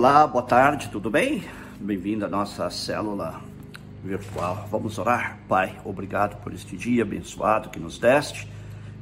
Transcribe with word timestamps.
Olá, 0.00 0.26
boa 0.26 0.42
tarde, 0.42 0.88
tudo 0.88 1.10
bem? 1.10 1.44
Bem-vindo 1.78 2.24
à 2.24 2.28
nossa 2.28 2.70
célula 2.70 3.38
virtual. 4.02 4.66
Vamos 4.70 4.96
orar? 4.96 5.38
Pai, 5.46 5.78
obrigado 5.84 6.40
por 6.40 6.54
este 6.54 6.74
dia 6.74 7.02
abençoado 7.02 7.68
que 7.68 7.78
nos 7.78 7.98
deste, 7.98 8.48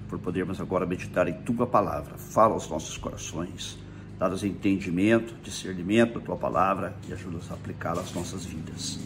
por 0.08 0.18
podermos 0.18 0.60
agora 0.60 0.84
meditar 0.84 1.28
em 1.28 1.34
tua 1.34 1.68
palavra. 1.68 2.18
Fala 2.18 2.54
aos 2.54 2.68
nossos 2.68 2.96
corações, 2.96 3.78
dá-nos 4.18 4.42
entendimento, 4.42 5.36
discernimento 5.40 6.18
da 6.18 6.26
tua 6.26 6.36
palavra 6.36 6.96
e 7.08 7.12
ajuda-nos 7.12 7.48
a 7.52 7.54
aplicá-la 7.54 8.00
às 8.00 8.12
nossas 8.12 8.44
vidas. 8.44 8.98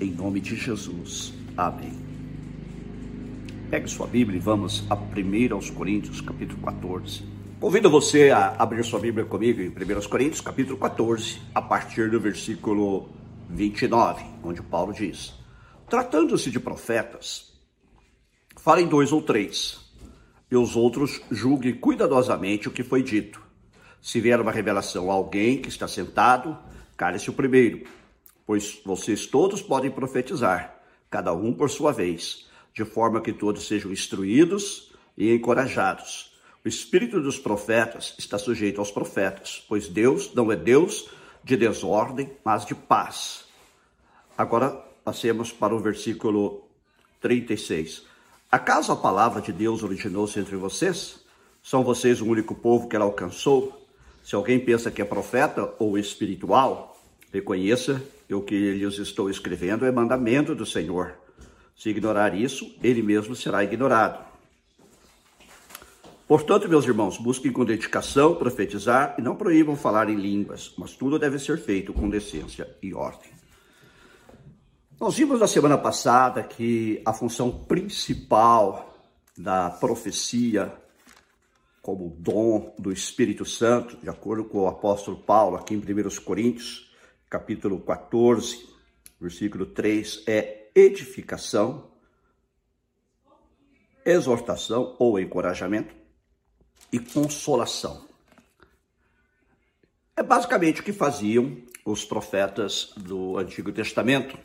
Em 0.00 0.10
nome 0.10 0.40
de 0.40 0.56
Jesus. 0.56 1.32
Amém. 1.56 1.96
Pegue 3.70 3.86
sua 3.86 4.08
Bíblia 4.08 4.36
e 4.36 4.40
vamos 4.40 4.84
a 4.90 4.96
1 4.96 5.54
aos 5.54 5.70
Coríntios, 5.70 6.20
capítulo 6.20 6.60
14. 6.60 7.39
Convido 7.60 7.90
você 7.90 8.30
a 8.30 8.56
abrir 8.58 8.82
sua 8.82 8.98
Bíblia 8.98 9.26
comigo 9.26 9.60
em 9.60 9.68
1 9.68 10.08
Coríntios, 10.08 10.40
capítulo 10.40 10.78
14, 10.78 11.42
a 11.54 11.60
partir 11.60 12.08
do 12.10 12.18
versículo 12.18 13.10
29, 13.50 14.24
onde 14.42 14.62
Paulo 14.62 14.94
diz: 14.94 15.34
Tratando-se 15.86 16.50
de 16.50 16.58
profetas, 16.58 17.52
falem 18.56 18.88
dois 18.88 19.12
ou 19.12 19.20
três, 19.20 19.78
e 20.50 20.56
os 20.56 20.74
outros 20.74 21.20
julguem 21.30 21.74
cuidadosamente 21.74 22.66
o 22.66 22.70
que 22.70 22.82
foi 22.82 23.02
dito. 23.02 23.42
Se 24.00 24.22
vier 24.22 24.40
uma 24.40 24.52
revelação 24.52 25.10
a 25.10 25.14
alguém 25.14 25.60
que 25.60 25.68
está 25.68 25.86
sentado, 25.86 26.56
cale-se 26.96 27.28
o 27.28 27.34
primeiro, 27.34 27.86
pois 28.46 28.80
vocês 28.86 29.26
todos 29.26 29.60
podem 29.60 29.90
profetizar, 29.90 30.80
cada 31.10 31.34
um 31.34 31.52
por 31.52 31.68
sua 31.68 31.92
vez 31.92 32.48
de 32.72 32.86
forma 32.86 33.20
que 33.20 33.34
todos 33.34 33.68
sejam 33.68 33.92
instruídos 33.92 34.94
e 35.14 35.30
encorajados. 35.34 36.29
O 36.62 36.68
espírito 36.68 37.22
dos 37.22 37.38
profetas 37.38 38.14
está 38.18 38.38
sujeito 38.38 38.80
aos 38.80 38.90
profetas, 38.90 39.64
pois 39.66 39.88
Deus 39.88 40.34
não 40.34 40.52
é 40.52 40.56
Deus 40.56 41.08
de 41.42 41.56
desordem, 41.56 42.30
mas 42.44 42.66
de 42.66 42.74
paz. 42.74 43.46
Agora 44.36 44.70
passemos 45.02 45.50
para 45.52 45.74
o 45.74 45.78
versículo 45.78 46.68
36. 47.20 48.04
Acaso 48.52 48.92
a 48.92 48.96
palavra 48.96 49.40
de 49.40 49.52
Deus 49.52 49.82
originou-se 49.82 50.38
entre 50.38 50.56
vocês? 50.56 51.20
São 51.62 51.82
vocês 51.82 52.20
o 52.20 52.26
único 52.26 52.54
povo 52.54 52.88
que 52.88 52.96
ela 52.96 53.06
alcançou? 53.06 53.86
Se 54.22 54.34
alguém 54.34 54.60
pensa 54.60 54.90
que 54.90 55.00
é 55.00 55.04
profeta 55.04 55.72
ou 55.78 55.96
espiritual, 55.96 57.00
reconheça 57.32 58.02
que 58.28 58.34
o 58.34 58.42
que 58.42 58.72
lhes 58.74 58.98
estou 58.98 59.30
escrevendo 59.30 59.86
é 59.86 59.90
mandamento 59.90 60.54
do 60.54 60.66
Senhor. 60.66 61.14
Se 61.74 61.88
ignorar 61.88 62.34
isso, 62.34 62.70
ele 62.82 63.02
mesmo 63.02 63.34
será 63.34 63.64
ignorado. 63.64 64.29
Portanto, 66.30 66.68
meus 66.68 66.84
irmãos, 66.84 67.18
busquem 67.18 67.50
com 67.50 67.64
dedicação 67.64 68.36
profetizar 68.36 69.16
e 69.18 69.20
não 69.20 69.34
proíbam 69.34 69.74
falar 69.74 70.08
em 70.08 70.14
línguas, 70.14 70.72
mas 70.78 70.92
tudo 70.92 71.18
deve 71.18 71.40
ser 71.40 71.58
feito 71.58 71.92
com 71.92 72.08
decência 72.08 72.72
e 72.80 72.94
ordem. 72.94 73.32
Nós 75.00 75.16
vimos 75.16 75.40
na 75.40 75.48
semana 75.48 75.76
passada 75.76 76.44
que 76.44 77.02
a 77.04 77.12
função 77.12 77.50
principal 77.50 78.96
da 79.36 79.70
profecia 79.70 80.72
como 81.82 82.14
dom 82.16 82.76
do 82.78 82.92
Espírito 82.92 83.44
Santo, 83.44 83.96
de 83.96 84.08
acordo 84.08 84.44
com 84.44 84.60
o 84.60 84.68
apóstolo 84.68 85.16
Paulo, 85.16 85.56
aqui 85.56 85.74
em 85.74 85.78
1 85.78 86.22
Coríntios, 86.24 86.94
capítulo 87.28 87.80
14, 87.80 88.68
versículo 89.20 89.66
3, 89.66 90.22
é 90.28 90.68
edificação, 90.76 91.90
exortação 94.04 94.94
ou 94.96 95.18
encorajamento 95.18 95.98
e 96.92 96.98
consolação. 96.98 98.08
É 100.16 100.22
basicamente 100.22 100.80
o 100.80 100.84
que 100.84 100.92
faziam 100.92 101.56
os 101.84 102.04
profetas 102.04 102.92
do 102.96 103.38
Antigo 103.38 103.72
Testamento, 103.72 104.38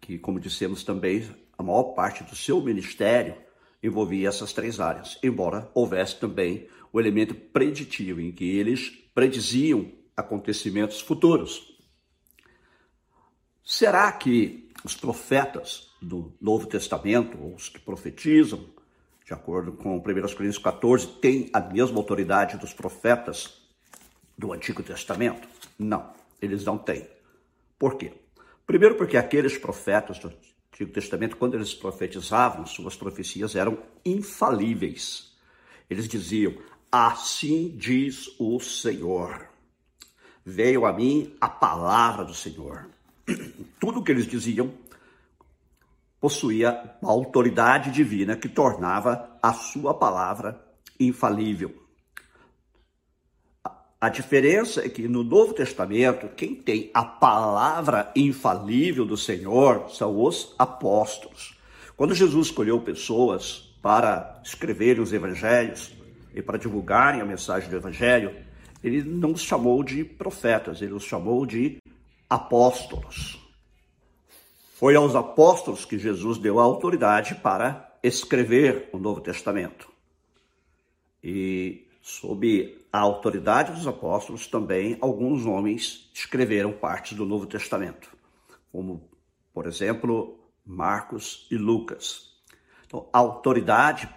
que, 0.00 0.18
como 0.18 0.40
dissemos 0.40 0.82
também, 0.82 1.28
a 1.56 1.62
maior 1.62 1.94
parte 1.94 2.24
do 2.24 2.34
seu 2.34 2.60
ministério 2.60 3.36
envolvia 3.82 4.28
essas 4.28 4.52
três 4.52 4.80
áreas, 4.80 5.18
embora 5.22 5.70
houvesse 5.74 6.16
também 6.16 6.68
o 6.92 6.98
elemento 6.98 7.34
preditivo, 7.34 8.20
em 8.20 8.32
que 8.32 8.44
eles 8.44 8.88
prediziam 9.14 9.92
acontecimentos 10.16 11.00
futuros. 11.00 11.76
Será 13.62 14.10
que 14.10 14.70
os 14.84 14.96
profetas 14.96 15.90
do 16.00 16.32
Novo 16.40 16.66
Testamento, 16.66 17.38
ou 17.40 17.54
os 17.54 17.68
que 17.68 17.78
profetizam, 17.78 18.64
de 19.28 19.34
acordo 19.34 19.72
com 19.72 19.98
1 19.98 20.00
Coríntios 20.00 20.56
14, 20.56 21.06
têm 21.20 21.50
a 21.52 21.60
mesma 21.60 21.98
autoridade 21.98 22.56
dos 22.56 22.72
profetas 22.72 23.60
do 24.38 24.54
Antigo 24.54 24.82
Testamento? 24.82 25.46
Não, 25.78 26.14
eles 26.40 26.64
não 26.64 26.78
têm. 26.78 27.06
Por 27.78 27.96
quê? 27.96 28.14
Primeiro, 28.66 28.94
porque 28.94 29.18
aqueles 29.18 29.58
profetas 29.58 30.18
do 30.18 30.32
Antigo 30.72 30.92
Testamento, 30.92 31.36
quando 31.36 31.56
eles 31.56 31.74
profetizavam, 31.74 32.64
suas 32.64 32.96
profecias 32.96 33.54
eram 33.54 33.76
infalíveis. 34.02 35.36
Eles 35.90 36.08
diziam: 36.08 36.54
Assim 36.90 37.76
diz 37.76 38.34
o 38.38 38.58
Senhor. 38.58 39.46
Veio 40.42 40.86
a 40.86 40.92
mim 40.94 41.36
a 41.38 41.50
palavra 41.50 42.24
do 42.24 42.32
Senhor 42.32 42.88
tudo 43.78 44.02
que 44.02 44.10
eles 44.10 44.26
diziam 44.26 44.72
possuía 46.20 46.96
uma 47.00 47.10
autoridade 47.10 47.90
divina 47.90 48.36
que 48.36 48.48
tornava 48.48 49.36
a 49.42 49.52
sua 49.52 49.94
palavra 49.94 50.60
infalível. 50.98 51.74
A 54.00 54.08
diferença 54.08 54.84
é 54.84 54.88
que 54.88 55.08
no 55.08 55.24
Novo 55.24 55.52
Testamento, 55.52 56.28
quem 56.36 56.54
tem 56.54 56.88
a 56.94 57.04
palavra 57.04 58.12
infalível 58.14 59.04
do 59.04 59.16
Senhor 59.16 59.90
são 59.90 60.22
os 60.22 60.54
apóstolos. 60.56 61.58
Quando 61.96 62.14
Jesus 62.14 62.46
escolheu 62.46 62.80
pessoas 62.80 63.74
para 63.82 64.40
escreverem 64.44 65.02
os 65.02 65.12
evangelhos 65.12 65.92
e 66.32 66.40
para 66.40 66.58
divulgarem 66.58 67.20
a 67.20 67.24
mensagem 67.24 67.68
do 67.68 67.76
evangelho, 67.76 68.36
ele 68.84 69.02
não 69.02 69.32
os 69.32 69.42
chamou 69.42 69.82
de 69.82 70.04
profetas, 70.04 70.80
ele 70.80 70.92
os 70.92 71.02
chamou 71.02 71.44
de 71.44 71.78
apóstolos. 72.30 73.47
Foi 74.78 74.94
aos 74.94 75.16
apóstolos 75.16 75.84
que 75.84 75.98
Jesus 75.98 76.38
deu 76.38 76.60
a 76.60 76.62
autoridade 76.62 77.34
para 77.34 77.98
escrever 78.00 78.88
o 78.92 78.96
Novo 78.96 79.20
Testamento. 79.20 79.90
E 81.20 81.88
sob 82.00 82.86
a 82.92 83.00
autoridade 83.00 83.72
dos 83.72 83.88
apóstolos 83.88 84.46
também 84.46 84.96
alguns 85.00 85.44
homens 85.46 86.08
escreveram 86.14 86.70
partes 86.70 87.18
do 87.18 87.26
Novo 87.26 87.44
Testamento, 87.44 88.08
como, 88.70 89.10
por 89.52 89.66
exemplo, 89.66 90.38
Marcos 90.64 91.48
e 91.50 91.56
Lucas. 91.56 92.40
Então, 92.86 93.08
a 93.12 93.18
autoridade 93.18 94.08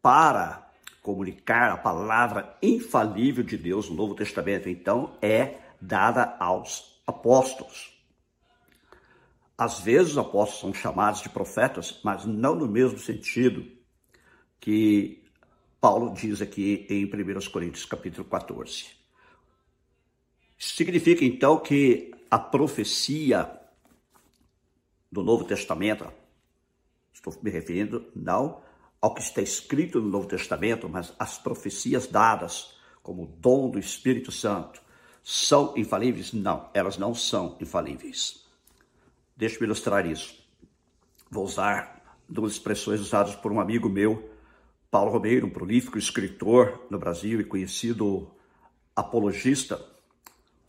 para 0.00 0.66
comunicar 1.02 1.72
a 1.72 1.76
palavra 1.76 2.56
infalível 2.62 3.44
de 3.44 3.58
Deus 3.58 3.90
no 3.90 3.96
Novo 3.96 4.14
Testamento, 4.14 4.66
então, 4.66 5.12
é 5.20 5.58
dada 5.78 6.38
aos 6.40 7.02
apóstolos. 7.06 7.95
Às 9.56 9.80
vezes 9.80 10.12
os 10.12 10.18
apóstolos 10.18 10.60
são 10.60 10.74
chamados 10.74 11.22
de 11.22 11.28
profetas, 11.28 12.00
mas 12.04 12.24
não 12.24 12.54
no 12.54 12.68
mesmo 12.68 12.98
sentido 12.98 13.66
que 14.60 15.22
Paulo 15.80 16.12
diz 16.14 16.42
aqui 16.42 16.86
em 16.90 17.04
1 17.04 17.50
Coríntios 17.50 17.84
capítulo 17.84 18.24
14. 18.28 18.86
Significa 20.58 21.24
então 21.24 21.58
que 21.58 22.10
a 22.30 22.38
profecia 22.38 23.60
do 25.10 25.22
Novo 25.22 25.44
Testamento, 25.44 26.10
estou 27.12 27.34
me 27.42 27.50
referindo 27.50 28.10
não 28.14 28.60
ao 29.00 29.14
que 29.14 29.22
está 29.22 29.40
escrito 29.40 30.00
no 30.00 30.08
Novo 30.08 30.26
Testamento, 30.26 30.88
mas 30.88 31.14
as 31.18 31.38
profecias 31.38 32.06
dadas 32.06 32.76
como 33.06 33.24
dom 33.38 33.70
do 33.70 33.78
Espírito 33.78 34.32
Santo, 34.32 34.82
são 35.22 35.72
infalíveis? 35.76 36.32
Não, 36.32 36.68
elas 36.74 36.98
não 36.98 37.14
são 37.14 37.56
infalíveis. 37.60 38.44
Deixa 39.36 39.58
eu 39.60 39.64
ilustrar 39.64 40.06
isso. 40.06 40.42
Vou 41.30 41.44
usar 41.44 42.02
duas 42.26 42.52
expressões 42.52 43.00
usadas 43.00 43.34
por 43.34 43.52
um 43.52 43.60
amigo 43.60 43.86
meu, 43.86 44.30
Paulo 44.90 45.10
Romeiro, 45.10 45.46
um 45.46 45.50
prolífico 45.50 45.98
escritor 45.98 46.86
no 46.88 46.98
Brasil 46.98 47.38
e 47.38 47.44
conhecido 47.44 48.30
apologista 48.94 49.78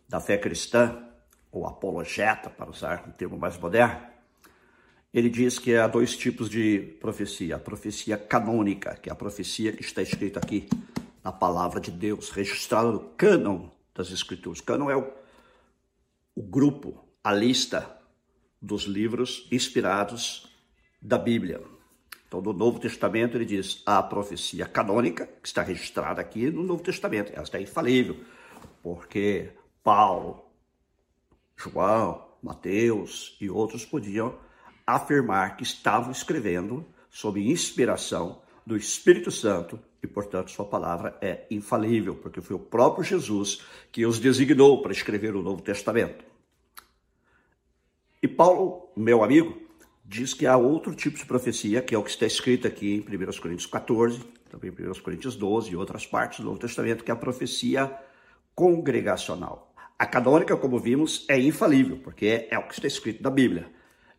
da 0.09 0.19
fé 0.19 0.37
cristã, 0.37 1.01
ou 1.49 1.65
apologeta, 1.65 2.49
para 2.49 2.69
usar 2.69 3.05
um 3.07 3.11
termo 3.11 3.37
mais 3.37 3.57
moderno. 3.57 4.05
Ele 5.13 5.29
diz 5.29 5.57
que 5.57 5.75
há 5.77 5.87
dois 5.87 6.17
tipos 6.17 6.49
de 6.49 6.97
profecia: 6.99 7.55
a 7.55 7.59
profecia 7.59 8.17
canônica, 8.17 8.95
que 8.95 9.09
é 9.09 9.13
a 9.13 9.15
profecia 9.15 9.71
que 9.71 9.81
está 9.81 10.01
escrita 10.01 10.39
aqui 10.39 10.67
na 11.23 11.31
palavra 11.31 11.79
de 11.79 11.89
Deus, 11.89 12.31
registrada 12.31 12.91
no 12.91 12.99
cânon 12.99 13.69
das 13.95 14.11
Escrituras. 14.11 14.59
Cânon 14.59 14.89
é 14.89 14.97
o, 14.97 15.09
o 16.35 16.43
grupo, 16.43 17.07
a 17.23 17.31
lista 17.31 17.96
dos 18.67 18.83
livros 18.83 19.47
inspirados 19.49 20.45
da 21.01 21.17
Bíblia. 21.17 21.61
Então, 22.27 22.41
no 22.41 22.51
Novo 22.51 22.79
Testamento, 22.79 23.37
ele 23.37 23.45
diz 23.45 23.81
a 23.85 24.03
profecia 24.03 24.65
canônica, 24.65 25.25
que 25.41 25.47
está 25.47 25.61
registrada 25.61 26.19
aqui 26.19 26.51
no 26.51 26.61
Novo 26.61 26.83
Testamento. 26.83 27.31
Ela 27.33 27.43
está 27.43 27.59
infalível, 27.59 28.17
porque 28.83 29.51
Paulo, 29.81 30.43
João, 31.55 32.27
Mateus 32.43 33.37
e 33.39 33.49
outros 33.49 33.85
podiam 33.85 34.37
afirmar 34.85 35.55
que 35.55 35.63
estavam 35.63 36.11
escrevendo 36.11 36.85
sob 37.09 37.39
inspiração 37.39 38.41
do 38.65 38.75
Espírito 38.75 39.31
Santo 39.31 39.79
e, 40.03 40.07
portanto, 40.07 40.51
sua 40.51 40.65
palavra 40.65 41.17
é 41.21 41.47
infalível, 41.49 42.15
porque 42.15 42.41
foi 42.41 42.57
o 42.57 42.59
próprio 42.59 43.03
Jesus 43.05 43.61
que 43.93 44.05
os 44.05 44.19
designou 44.19 44.81
para 44.81 44.91
escrever 44.91 45.35
o 45.35 45.41
Novo 45.41 45.61
Testamento. 45.61 46.25
E 48.21 48.27
Paulo, 48.27 48.89
meu 48.95 49.23
amigo, 49.23 49.61
diz 50.03 50.33
que 50.33 50.47
há 50.47 50.57
outro 50.57 50.95
tipo 50.95 51.17
de 51.17 51.25
profecia, 51.25 51.81
que 51.81 51.93
é 51.93 51.97
o 51.97 52.03
que 52.03 52.09
está 52.09 52.25
escrito 52.25 52.67
aqui 52.67 53.05
em 53.07 53.15
1 53.15 53.39
Coríntios 53.39 53.67
14, 53.67 54.21
também 54.49 54.71
em 54.71 54.89
1 54.89 54.93
Coríntios 55.01 55.35
12 55.35 55.71
e 55.71 55.75
outras 55.75 56.05
partes 56.05 56.39
do 56.39 56.45
Novo 56.45 56.59
Testamento, 56.59 57.03
que 57.03 57.11
é 57.11 57.13
a 57.13 57.17
profecia 57.17 57.95
congregacional. 58.55 59.71
A 59.99 60.05
canônica, 60.05 60.57
como 60.57 60.79
vimos, 60.79 61.25
é 61.27 61.39
infalível, 61.39 61.99
porque 62.03 62.47
é 62.49 62.57
o 62.57 62.67
que 62.67 62.73
está 62.73 62.87
escrito 62.87 63.21
na 63.21 63.29
Bíblia. 63.29 63.69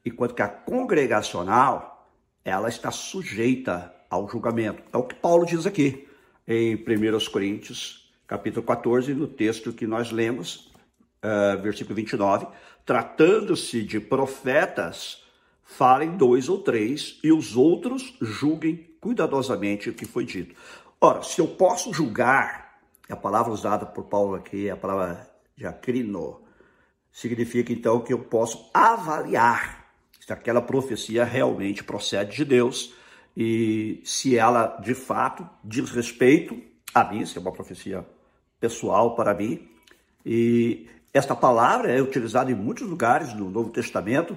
Enquanto 0.05 0.35
que 0.35 0.43
a 0.43 0.49
congregacional, 0.49 2.09
ela 2.45 2.69
está 2.69 2.91
sujeita 2.91 3.93
ao 4.09 4.29
julgamento. 4.29 4.83
É 4.93 4.97
o 4.97 5.03
que 5.03 5.15
Paulo 5.17 5.45
diz 5.45 5.67
aqui 5.67 6.07
em 6.47 6.77
1 6.77 7.31
Coríntios, 7.33 8.13
capítulo 8.27 8.65
14, 8.65 9.13
no 9.15 9.27
texto 9.27 9.73
que 9.73 9.87
nós 9.87 10.13
lemos, 10.13 10.68
uh, 11.23 11.61
versículo 11.61 11.95
29, 11.95 12.47
tratando-se 12.85 13.83
de 13.83 14.01
profetas, 14.01 15.25
falem 15.63 16.17
dois 16.17 16.49
ou 16.49 16.59
três 16.59 17.19
e 17.23 17.33
os 17.33 17.57
outros 17.57 18.17
julguem 18.21 18.89
cuidadosamente 19.01 19.91
o 19.91 19.95
que 19.95 20.05
foi 20.05 20.25
dito. 20.25 20.55
Ora, 21.01 21.23
se 21.23 21.41
eu 21.41 21.47
posso 21.47 21.93
julgar, 21.93 22.79
a 23.09 23.17
palavra 23.17 23.53
usada 23.53 23.87
por 23.87 24.05
Paulo 24.05 24.35
aqui 24.35 24.69
é 24.69 24.73
a 24.73 24.77
palavra 24.77 25.29
jacrino, 25.57 26.43
significa 27.13 27.73
então 27.73 28.01
que 28.01 28.13
eu 28.13 28.19
posso 28.19 28.71
avaliar 28.73 29.87
se 30.21 30.33
aquela 30.33 30.61
profecia 30.61 31.25
realmente 31.25 31.83
procede 31.83 32.37
de 32.37 32.45
Deus 32.45 32.93
e 33.37 34.01
se 34.05 34.37
ela 34.37 34.77
de 34.79 34.95
fato 34.95 35.49
diz 35.65 35.91
respeito 35.91 36.61
a 36.95 37.05
mim, 37.05 37.25
se 37.25 37.39
é 37.39 37.41
uma 37.41 37.53
profecia 37.53 38.05
pessoal 38.61 39.15
para 39.15 39.33
mim. 39.35 39.69
E 40.27 40.87
esta 41.13 41.35
palavra 41.35 41.91
é 41.91 42.01
utilizada 42.01 42.51
em 42.51 42.55
muitos 42.55 42.87
lugares 42.87 43.33
no 43.33 43.51
Novo 43.51 43.71
Testamento 43.71 44.37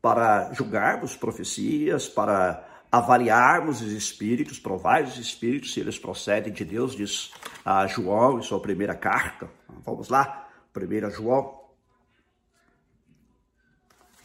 para 0.00 0.52
julgarmos 0.52 1.16
profecias, 1.16 2.08
para 2.08 2.66
avaliarmos 2.90 3.82
os 3.82 3.92
espíritos, 3.92 4.58
provar 4.58 5.04
os 5.04 5.16
espíritos, 5.16 5.72
se 5.72 5.80
eles 5.80 5.98
procedem 5.98 6.52
de 6.52 6.64
Deus, 6.64 6.96
diz 6.96 7.30
a 7.64 7.86
João 7.86 8.38
em 8.38 8.42
sua 8.42 8.60
primeira 8.60 8.94
carta. 8.94 9.48
Vamos 9.84 10.08
lá, 10.08 10.48
1 10.74 11.10
João, 11.10 11.60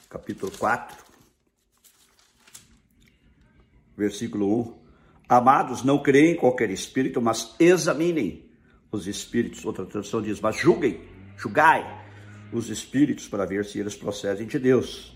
capítulo 0.10 0.52
4, 0.58 0.96
versículo 3.98 4.62
1. 4.62 4.86
Amados, 5.28 5.84
não 5.84 6.02
creem 6.02 6.34
em 6.34 6.38
qualquer 6.38 6.70
espírito, 6.70 7.22
mas 7.22 7.56
examinem 7.60 8.50
os 8.92 9.08
espíritos. 9.08 9.66
Outra 9.66 9.86
tradução 9.86 10.22
diz, 10.22 10.40
mas 10.40 10.56
julguem, 10.56 11.02
julgai 11.38 12.04
os 12.52 12.70
espíritos 12.70 13.28
para 13.28 13.46
ver 13.46 13.66
se 13.66 13.80
eles 13.80 13.96
procedem 13.96 14.48
de 14.48 14.60
Deus 14.60 15.16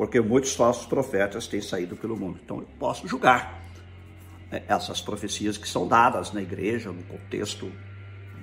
porque 0.00 0.18
muitos 0.18 0.54
falsos 0.54 0.86
profetas 0.86 1.46
têm 1.46 1.60
saído 1.60 1.94
pelo 1.94 2.16
mundo. 2.16 2.40
Então 2.42 2.56
eu 2.56 2.66
posso 2.78 3.06
julgar 3.06 3.62
né, 4.50 4.62
essas 4.66 5.02
profecias 5.02 5.58
que 5.58 5.68
são 5.68 5.86
dadas 5.86 6.32
na 6.32 6.40
igreja, 6.40 6.90
no 6.90 7.02
contexto 7.02 7.70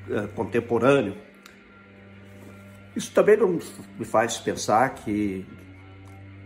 eh, 0.08 0.28
contemporâneo. 0.36 1.18
Isso 2.96 3.12
também 3.12 3.38
não 3.38 3.60
me 3.98 4.06
faz 4.06 4.38
pensar 4.38 4.94
que 4.94 5.48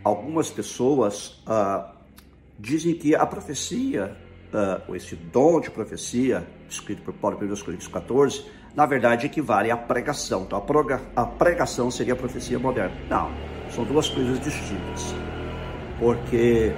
algumas 0.01 0.50
pessoas 0.50 1.44
ah, 1.45 1.94
dizem 2.57 2.95
que 2.95 3.13
a 3.13 3.25
profecia, 3.25 4.15
ah, 4.53 4.81
ou 4.88 4.95
esse 4.95 5.18
dom 5.18 5.59
de 5.59 5.69
profecia, 5.69 6.48
escrito 6.69 7.01
por 7.01 7.13
Paulo 7.15 7.38
em 7.44 7.51
1 7.51 7.56
Coríntios 7.65 7.89
14, 7.89 8.45
na 8.76 8.86
verdade 8.86 9.26
equivale 9.26 9.72
à 9.72 9.78
pregação. 9.78 10.44
Então 10.44 10.64
a 11.16 11.26
pregação 11.26 11.92
seria 11.92 12.14
a 12.14 12.18
profecia 12.18 12.60
moderna. 12.60 12.96
Não. 13.10 13.32
São 13.70 13.84
duas 13.86 14.10
coisas 14.10 14.40
distintas. 14.40 15.14
Porque 15.98 16.74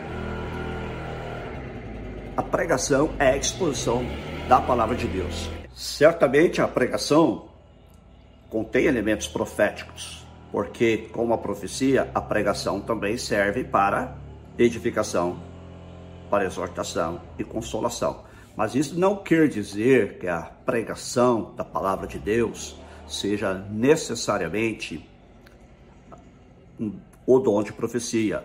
a 2.35 2.41
pregação 2.41 3.11
é 3.19 3.29
a 3.29 3.37
exposição 3.37 4.05
da 4.47 4.59
palavra 4.59 4.95
de 4.95 5.07
Deus. 5.07 5.49
Certamente 5.73 6.61
a 6.61 6.67
pregação 6.67 7.49
contém 8.49 8.85
elementos 8.85 9.27
proféticos, 9.27 10.27
porque, 10.51 11.09
como 11.11 11.33
a 11.33 11.37
profecia, 11.37 12.11
a 12.13 12.21
pregação 12.21 12.79
também 12.79 13.17
serve 13.17 13.63
para 13.63 14.15
edificação, 14.57 15.39
para 16.29 16.45
exortação 16.45 17.19
e 17.39 17.43
consolação. 17.43 18.23
Mas 18.55 18.75
isso 18.75 18.97
não 18.99 19.15
quer 19.15 19.47
dizer 19.47 20.19
que 20.19 20.27
a 20.27 20.41
pregação 20.41 21.53
da 21.55 21.65
palavra 21.65 22.05
de 22.05 22.19
Deus 22.19 22.75
seja 23.07 23.53
necessariamente 23.53 25.07
o 27.25 27.39
dom 27.39 27.63
de 27.63 27.73
profecia. 27.73 28.43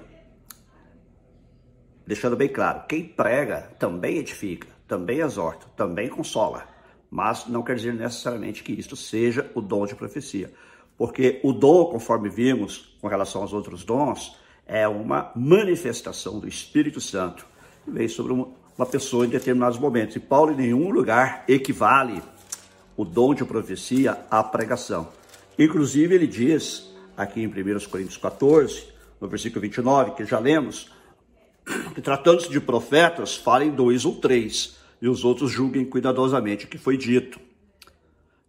Deixando 2.06 2.37
bem 2.37 2.49
claro, 2.49 2.84
quem 2.88 3.05
prega 3.05 3.70
também 3.78 4.16
edifica, 4.16 4.69
também 4.87 5.19
exorta, 5.19 5.66
também 5.76 6.08
consola, 6.08 6.66
mas 7.11 7.46
não 7.46 7.62
quer 7.62 7.76
dizer 7.76 7.93
necessariamente 7.93 8.62
que 8.62 8.73
isto 8.73 8.97
seja 8.97 9.50
o 9.54 9.61
dom 9.61 9.87
de 9.87 9.94
profecia, 9.94 10.50
porque 10.97 11.38
o 11.44 11.52
dom, 11.52 11.85
conforme 11.87 12.30
vimos 12.30 12.97
com 13.00 13.09
relação 13.09 13.42
aos 13.42 13.52
outros 13.52 13.85
dons, 13.85 14.37
é 14.66 14.88
uma 14.88 15.33
manifestação 15.37 16.38
do 16.40 16.49
Espírito 16.49 17.00
Santo 17.00 17.47
que 17.85 17.90
vem 17.90 18.09
sobre 18.09 18.33
uma 18.78 18.87
pessoa 18.87 19.26
em 19.26 19.28
determinados 19.28 19.76
momentos. 19.76 20.14
E 20.14 20.20
Paulo, 20.20 20.52
em 20.52 20.56
nenhum 20.56 20.90
lugar, 20.90 21.44
equivale 21.49 22.23
o 22.97 23.04
dom 23.04 23.35
de 23.35 23.44
profecia 23.44 24.16
à 24.30 24.42
pregação. 24.42 25.08
Inclusive, 25.58 26.14
ele 26.14 26.28
diz 26.28 26.88
aqui 27.16 27.42
em 27.42 27.49
1 27.49 27.52
Coríntios 27.90 28.16
14, 28.16 28.87
no 29.20 29.26
versículo 29.26 29.61
29, 29.62 30.12
que 30.12 30.25
já 30.25 30.38
lemos, 30.38 30.92
que 31.92 32.00
tratando-se 32.00 32.49
de 32.49 32.61
profetas, 32.61 33.35
falem 33.35 33.73
dois 33.73 34.04
ou 34.04 34.14
três, 34.14 34.76
e 35.02 35.08
os 35.08 35.25
outros 35.25 35.50
julguem 35.50 35.85
cuidadosamente 35.85 36.64
o 36.64 36.68
que 36.68 36.78
foi 36.78 36.97
dito. 36.97 37.40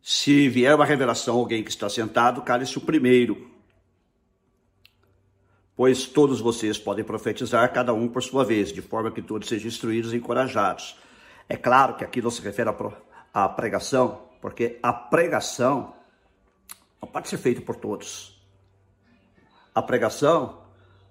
Se 0.02 0.48
vier 0.48 0.76
uma 0.76 0.86
revelação 0.86 1.36
a 1.36 1.40
alguém 1.40 1.64
que 1.64 1.72
está 1.72 1.90
sentado, 1.90 2.44
cale-se 2.44 2.78
o 2.78 2.82
primeiro. 2.82 3.50
Pois 5.80 6.06
todos 6.06 6.42
vocês 6.42 6.78
podem 6.78 7.06
profetizar, 7.06 7.72
cada 7.72 7.94
um 7.94 8.10
por 8.10 8.22
sua 8.22 8.44
vez, 8.44 8.74
de 8.74 8.82
forma 8.82 9.12
que 9.12 9.22
todos 9.22 9.48
sejam 9.48 9.70
instruídos 9.70 10.12
e 10.12 10.18
encorajados. 10.18 11.00
É 11.48 11.56
claro 11.56 11.96
que 11.96 12.04
aqui 12.04 12.22
não 12.22 12.30
se 12.30 12.42
refere 12.42 12.70
à 13.34 13.48
pregação, 13.48 14.24
porque 14.42 14.78
a 14.84 14.92
pregação 14.92 15.94
não 17.02 17.08
pode 17.08 17.30
ser 17.30 17.38
feita 17.38 17.62
por 17.62 17.78
todos 17.78 18.38
a 19.74 19.82
pregação 19.82 20.58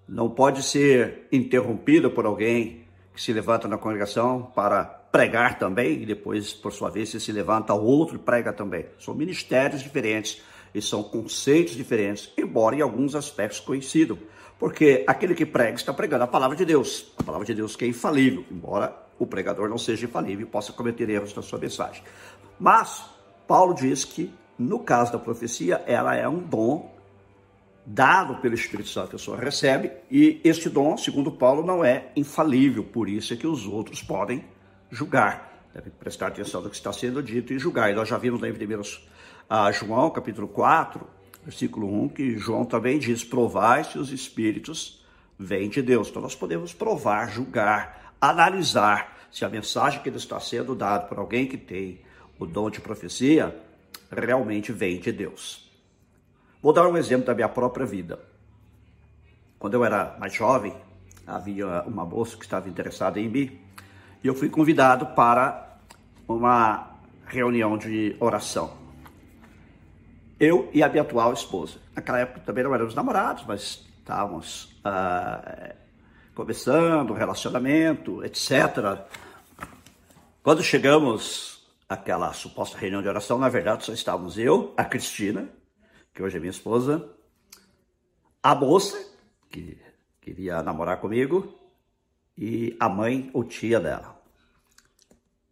não 0.07 0.29
pode 0.29 0.63
ser 0.63 1.27
interrompida 1.33 2.11
por 2.11 2.27
alguém 2.27 2.85
que 3.15 3.23
se 3.23 3.33
levanta 3.33 3.67
na 3.67 3.79
congregação 3.79 4.53
para 4.55 4.85
pregar 4.85 5.59
também 5.59 6.03
e 6.03 6.07
depois, 6.07 6.53
por 6.53 6.73
sua 6.73 6.91
vez, 6.91 7.09
se, 7.09 7.21
se 7.21 7.33
levanta 7.33 7.73
outro 7.73 8.17
e 8.17 8.19
prega 8.19 8.53
também. 8.53 8.87
São 8.99 9.15
ministérios 9.15 9.83
diferentes 9.83 10.43
e 10.75 10.83
são 10.83 11.03
conceitos 11.03 11.75
diferentes, 11.75 12.31
embora 12.37 12.77
em 12.77 12.83
alguns 12.83 13.15
aspectos 13.15 13.61
coincidam. 13.61 14.19
Porque 14.59 15.05
aquele 15.07 15.35
que 15.35 15.47
prega 15.47 15.77
está 15.77 15.93
pregando 15.93 16.25
a 16.25 16.27
palavra 16.27 16.57
de 16.57 16.65
Deus, 16.65 17.13
a 17.17 17.23
palavra 17.23 17.47
de 17.47 17.55
Deus 17.55 17.77
que 17.77 17.85
é 17.85 17.89
infalível, 17.89 18.45
embora 18.51 18.95
o 19.19 19.27
pregador 19.27 19.69
não 19.69 19.79
seja 19.79 20.07
infalível 20.07 20.47
e 20.47 20.51
possa 20.51 20.73
cometer 20.73 21.09
erros 21.09 21.35
na 21.35 21.43
sua 21.43 21.59
mensagem. 21.59 22.03
Mas 22.59 23.05
Paulo 23.47 23.75
diz 23.75 24.05
que 24.05 24.33
no 24.59 24.81
caso 24.81 25.13
da 25.13 25.19
profecia, 25.19 25.83
ela 25.87 26.17
é 26.17 26.29
um 26.29 26.41
dom 26.41 26.93
dado 27.87 28.37
pelo 28.37 28.55
Espírito 28.55 28.89
Santo, 28.89 29.07
a 29.07 29.11
pessoa 29.13 29.39
recebe, 29.39 29.93
e 30.11 30.41
este 30.45 30.69
dom, 30.69 30.97
segundo 30.97 31.31
Paulo, 31.31 31.65
não 31.65 31.85
é 31.85 32.11
infalível, 32.17 32.83
por 32.85 33.09
isso 33.09 33.33
é 33.33 33.37
que 33.37 33.47
os 33.47 33.67
outros 33.67 34.03
podem 34.03 34.45
julgar. 34.91 35.65
Deve 35.73 35.91
prestar 35.91 36.27
atenção 36.27 36.61
no 36.61 36.69
que 36.69 36.77
está 36.77 36.93
sendo 36.93 37.23
dito 37.23 37.53
e 37.53 37.59
julgar. 37.59 37.91
E 37.91 37.95
nós 37.95 38.09
já 38.09 38.19
vimos 38.19 38.41
lá 38.41 38.49
em 38.49 38.53
1 38.53 38.57
a 39.49 39.71
João, 39.71 40.11
capítulo 40.11 40.49
4, 40.49 41.07
versículo 41.49 42.05
1, 42.05 42.11
que 42.11 42.37
João 42.37 42.67
também 42.67 42.99
diz: 42.99 43.25
provai 43.25 43.83
se 43.83 43.99
os 43.99 44.13
espíritos 44.13 45.03
vêm 45.39 45.71
de 45.71 45.81
Deus. 45.81 46.09
Então 46.11 46.21
nós 46.21 46.35
podemos 46.35 46.75
provar, 46.75 47.31
julgar, 47.31 48.15
analisar 48.21 49.17
se 49.31 49.47
a 49.47 49.49
mensagem 49.49 50.03
que 50.03 50.11
está 50.11 50.39
sendo 50.39 50.75
dada 50.75 51.07
por 51.07 51.19
alguém 51.19 51.47
que 51.47 51.57
tem 51.57 52.01
o 52.39 52.45
dom 52.45 52.69
de 52.69 52.83
profecia 52.83 53.57
realmente 54.11 54.73
vem 54.73 55.01
de 55.01 55.11
Deus. 55.11 55.71
Vou 56.63 56.73
dar 56.73 56.87
um 56.87 56.99
exemplo 56.99 57.27
da 57.27 57.35
minha 57.35 57.49
própria 57.49 57.87
vida. 57.87 58.19
Quando 59.59 59.73
eu 59.73 59.85
era 59.85 60.17
mais 60.21 60.35
jovem, 60.35 60.75
havia 61.27 61.83
uma 61.87 62.05
moça 62.05 62.37
que 62.37 62.45
estava 62.45 62.69
interessada 62.69 63.19
em 63.19 63.29
mim 63.29 63.59
e 64.23 64.27
eu 64.27 64.35
fui 64.35 64.51
convidado 64.51 65.07
para 65.15 65.79
uma 66.29 66.91
reunião 67.27 67.79
de 67.79 68.15
oração. 68.21 68.88
Eu 70.39 70.71
e 70.73 70.83
a 70.83 70.89
minha 70.89 71.03
atual 71.03 71.33
esposa. 71.33 71.79
Naquela 71.95 72.21
época 72.21 72.41
também 72.41 72.65
não 72.65 72.75
éramos 72.75 72.95
namorados, 72.95 73.45
mas 73.47 73.85
estávamos 73.99 74.77
ah, 74.85 75.75
começando, 76.35 77.13
relacionamento, 77.13 78.25
etc. 78.25 79.07
Quando 80.43 80.63
chegamos 80.63 81.67
àquela 81.89 82.33
suposta 82.33 82.79
reunião 82.79 83.03
de 83.03 83.09
oração, 83.09 83.39
na 83.39 83.49
verdade 83.49 83.85
só 83.85 83.93
estávamos 83.93 84.39
eu, 84.39 84.73
a 84.77 84.85
Cristina, 84.85 85.49
que 86.15 86.23
hoje 86.23 86.37
é 86.37 86.41
minha 86.41 86.51
esposa, 86.51 87.09
a 88.43 88.55
moça, 88.55 88.99
que 89.51 89.79
queria 90.21 90.63
namorar 90.63 91.01
comigo, 91.01 91.55
e 92.37 92.77
a 92.79 92.89
mãe 92.89 93.31
ou 93.33 93.43
tia 93.43 93.81
dela. 93.81 94.17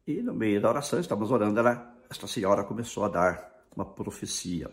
E 0.07 0.23
no 0.23 0.33
meio 0.33 0.61
da 0.61 0.69
oração, 0.69 1.01
estávamos 1.01 1.33
orando, 1.33 1.59
ela, 1.59 1.93
esta 2.09 2.29
senhora 2.29 2.63
começou 2.63 3.05
a 3.05 3.09
dar 3.09 3.56
uma 3.77 3.85
profecia, 3.85 4.71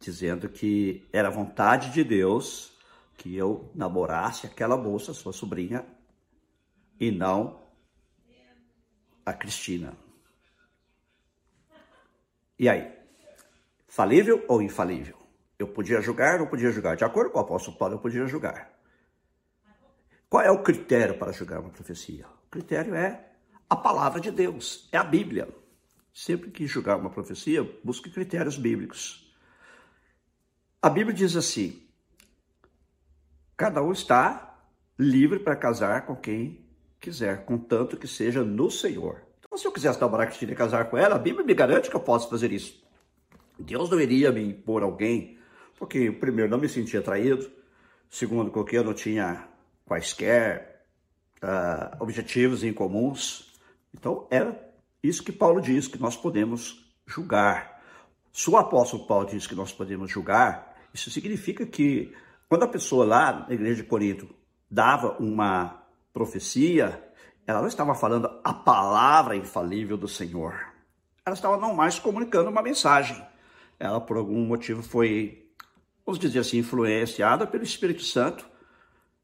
dizendo 0.00 0.48
que 0.48 1.06
era 1.12 1.30
vontade 1.30 1.92
de 1.92 2.02
Deus 2.02 2.72
que 3.16 3.36
eu 3.36 3.70
namorasse 3.74 4.46
aquela 4.46 4.76
moça, 4.78 5.12
sua 5.12 5.32
sobrinha, 5.32 5.84
e 6.98 7.10
não 7.10 7.60
a 9.24 9.32
Cristina. 9.34 9.94
E 12.58 12.68
aí? 12.68 12.90
Falível 13.86 14.42
ou 14.48 14.62
infalível? 14.62 15.18
Eu 15.58 15.68
podia 15.68 16.00
julgar 16.00 16.34
ou 16.34 16.40
não 16.40 16.46
podia 16.46 16.70
julgar? 16.70 16.96
De 16.96 17.04
acordo 17.04 17.30
com 17.30 17.38
o 17.38 17.42
apóstolo 17.42 17.76
Paulo, 17.76 17.94
eu 17.96 17.98
podia 17.98 18.26
julgar. 18.26 18.72
Qual 20.28 20.42
é 20.42 20.50
o 20.50 20.62
critério 20.62 21.18
para 21.18 21.32
julgar 21.32 21.60
uma 21.60 21.70
profecia? 21.70 22.26
O 22.46 22.50
critério 22.50 22.94
é 22.94 23.32
a 23.68 23.76
palavra 23.76 24.20
de 24.20 24.30
Deus, 24.30 24.88
é 24.90 24.96
a 24.96 25.04
Bíblia. 25.04 25.48
Sempre 26.12 26.50
que 26.50 26.66
julgar 26.66 26.96
uma 26.96 27.10
profecia, 27.10 27.62
busque 27.84 28.10
critérios 28.10 28.56
bíblicos. 28.56 29.32
A 30.82 30.88
Bíblia 30.90 31.14
diz 31.14 31.36
assim: 31.36 31.82
cada 33.56 33.82
um 33.82 33.92
está 33.92 34.58
livre 34.98 35.38
para 35.38 35.56
casar 35.56 36.06
com 36.06 36.16
quem 36.16 36.64
quiser, 37.00 37.44
contanto 37.44 37.96
que 37.96 38.08
seja 38.08 38.42
no 38.42 38.70
Senhor. 38.70 39.22
Então, 39.38 39.58
se 39.58 39.66
eu 39.66 39.72
quisesse 39.72 40.00
namorar 40.00 40.26
Cristina 40.26 40.52
e 40.52 40.56
casar 40.56 40.88
com 40.90 40.96
ela, 40.96 41.16
a 41.16 41.18
Bíblia 41.18 41.44
me 41.44 41.54
garante 41.54 41.90
que 41.90 41.96
eu 41.96 42.00
posso 42.00 42.28
fazer 42.30 42.52
isso. 42.52 42.82
Deus 43.58 43.90
não 43.90 44.00
iria 44.00 44.30
me 44.30 44.42
impor 44.42 44.82
alguém, 44.82 45.38
porque, 45.78 46.10
primeiro, 46.10 46.50
não 46.50 46.58
me 46.58 46.68
sentia 46.68 47.00
atraído, 47.00 47.50
segundo, 48.08 48.50
porque 48.50 48.76
eu 48.76 48.84
não 48.84 48.94
tinha 48.94 49.48
quaisquer 49.84 50.86
uh, 51.42 52.02
objetivos 52.02 52.62
em 52.62 52.72
comuns. 52.72 53.52
Então, 53.92 54.26
era 54.30 54.69
isso 55.02 55.22
que 55.22 55.32
Paulo 55.32 55.60
diz, 55.60 55.88
que 55.88 56.00
nós 56.00 56.16
podemos 56.16 56.84
julgar. 57.06 57.80
Se 58.32 58.48
o 58.50 58.56
apóstolo 58.56 59.06
Paulo 59.06 59.26
diz 59.26 59.46
que 59.46 59.54
nós 59.54 59.72
podemos 59.72 60.10
julgar, 60.10 60.76
isso 60.92 61.10
significa 61.10 61.66
que 61.66 62.14
quando 62.48 62.64
a 62.64 62.68
pessoa 62.68 63.04
lá 63.04 63.46
na 63.48 63.54
igreja 63.54 63.82
de 63.82 63.88
Corinto 63.88 64.28
dava 64.70 65.16
uma 65.18 65.82
profecia, 66.12 67.02
ela 67.46 67.60
não 67.60 67.68
estava 67.68 67.94
falando 67.94 68.30
a 68.44 68.52
palavra 68.52 69.36
infalível 69.36 69.96
do 69.96 70.08
Senhor. 70.08 70.54
Ela 71.24 71.34
estava 71.34 71.56
não 71.56 71.74
mais 71.74 71.98
comunicando 71.98 72.50
uma 72.50 72.62
mensagem. 72.62 73.20
Ela, 73.78 74.00
por 74.00 74.16
algum 74.16 74.44
motivo, 74.44 74.82
foi, 74.82 75.48
vamos 76.04 76.18
dizer 76.18 76.40
assim, 76.40 76.58
influenciada 76.58 77.46
pelo 77.46 77.64
Espírito 77.64 78.02
Santo. 78.02 78.48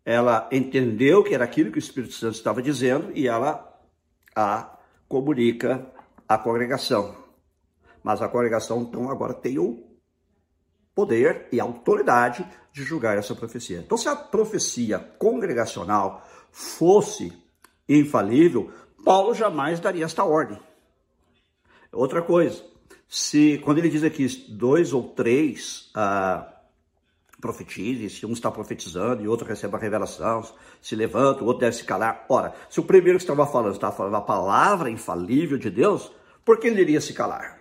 Ela 0.04 0.49
entendeu 0.52 1.23
que 1.23 1.35
era 1.35 1.45
aquilo 1.45 1.71
que 1.71 1.78
o 1.78 1.80
Espírito 1.80 2.14
Santo 2.14 2.35
estava 2.35 2.62
dizendo 2.62 3.11
e 3.14 3.26
ela 3.26 3.76
a 4.35 4.75
comunica 5.08 5.86
à 6.28 6.36
congregação. 6.38 7.16
Mas 8.02 8.22
a 8.22 8.28
congregação, 8.28 8.82
então, 8.82 9.10
agora 9.10 9.34
tem 9.34 9.58
o 9.58 9.84
poder 10.94 11.48
e 11.52 11.60
autoridade 11.60 12.46
de 12.72 12.82
julgar 12.82 13.18
essa 13.18 13.34
profecia. 13.34 13.78
Então, 13.78 13.98
se 13.98 14.08
a 14.08 14.16
profecia 14.16 14.98
congregacional 14.98 16.26
fosse 16.50 17.32
infalível, 17.88 18.70
Paulo 19.04 19.34
jamais 19.34 19.78
daria 19.78 20.04
esta 20.04 20.25
ordem. 20.25 20.58
Outra 21.92 22.22
coisa, 22.22 22.64
se 23.08 23.58
quando 23.64 23.78
ele 23.78 23.88
diz 23.88 24.02
aqui 24.02 24.26
dois 24.48 24.92
ou 24.92 25.02
três 25.02 25.90
ah, 25.94 26.55
profetizem, 27.40 28.09
se 28.09 28.25
um 28.25 28.33
está 28.33 28.50
profetizando 28.50 29.23
e 29.23 29.28
outro 29.28 29.47
recebe 29.47 29.76
a 29.76 29.78
revelação, 29.78 30.43
se 30.81 30.97
levanta, 30.97 31.43
o 31.43 31.47
outro 31.47 31.61
deve 31.61 31.76
se 31.76 31.85
calar. 31.85 32.25
Ora, 32.28 32.55
se 32.71 32.81
o 32.81 32.83
primeiro 32.83 33.19
que 33.19 33.25
estava 33.25 33.47
falando 33.47 33.75
estava 33.75 33.95
falando 33.95 34.16
a 34.16 34.21
palavra 34.21 34.90
infalível 34.90 35.59
de 35.59 35.71
Deus, 35.71 36.11
por 36.45 36.59
que 36.59 36.69
ele 36.69 36.81
iria 36.81 37.00
se 37.00 37.12
calar? 37.12 37.61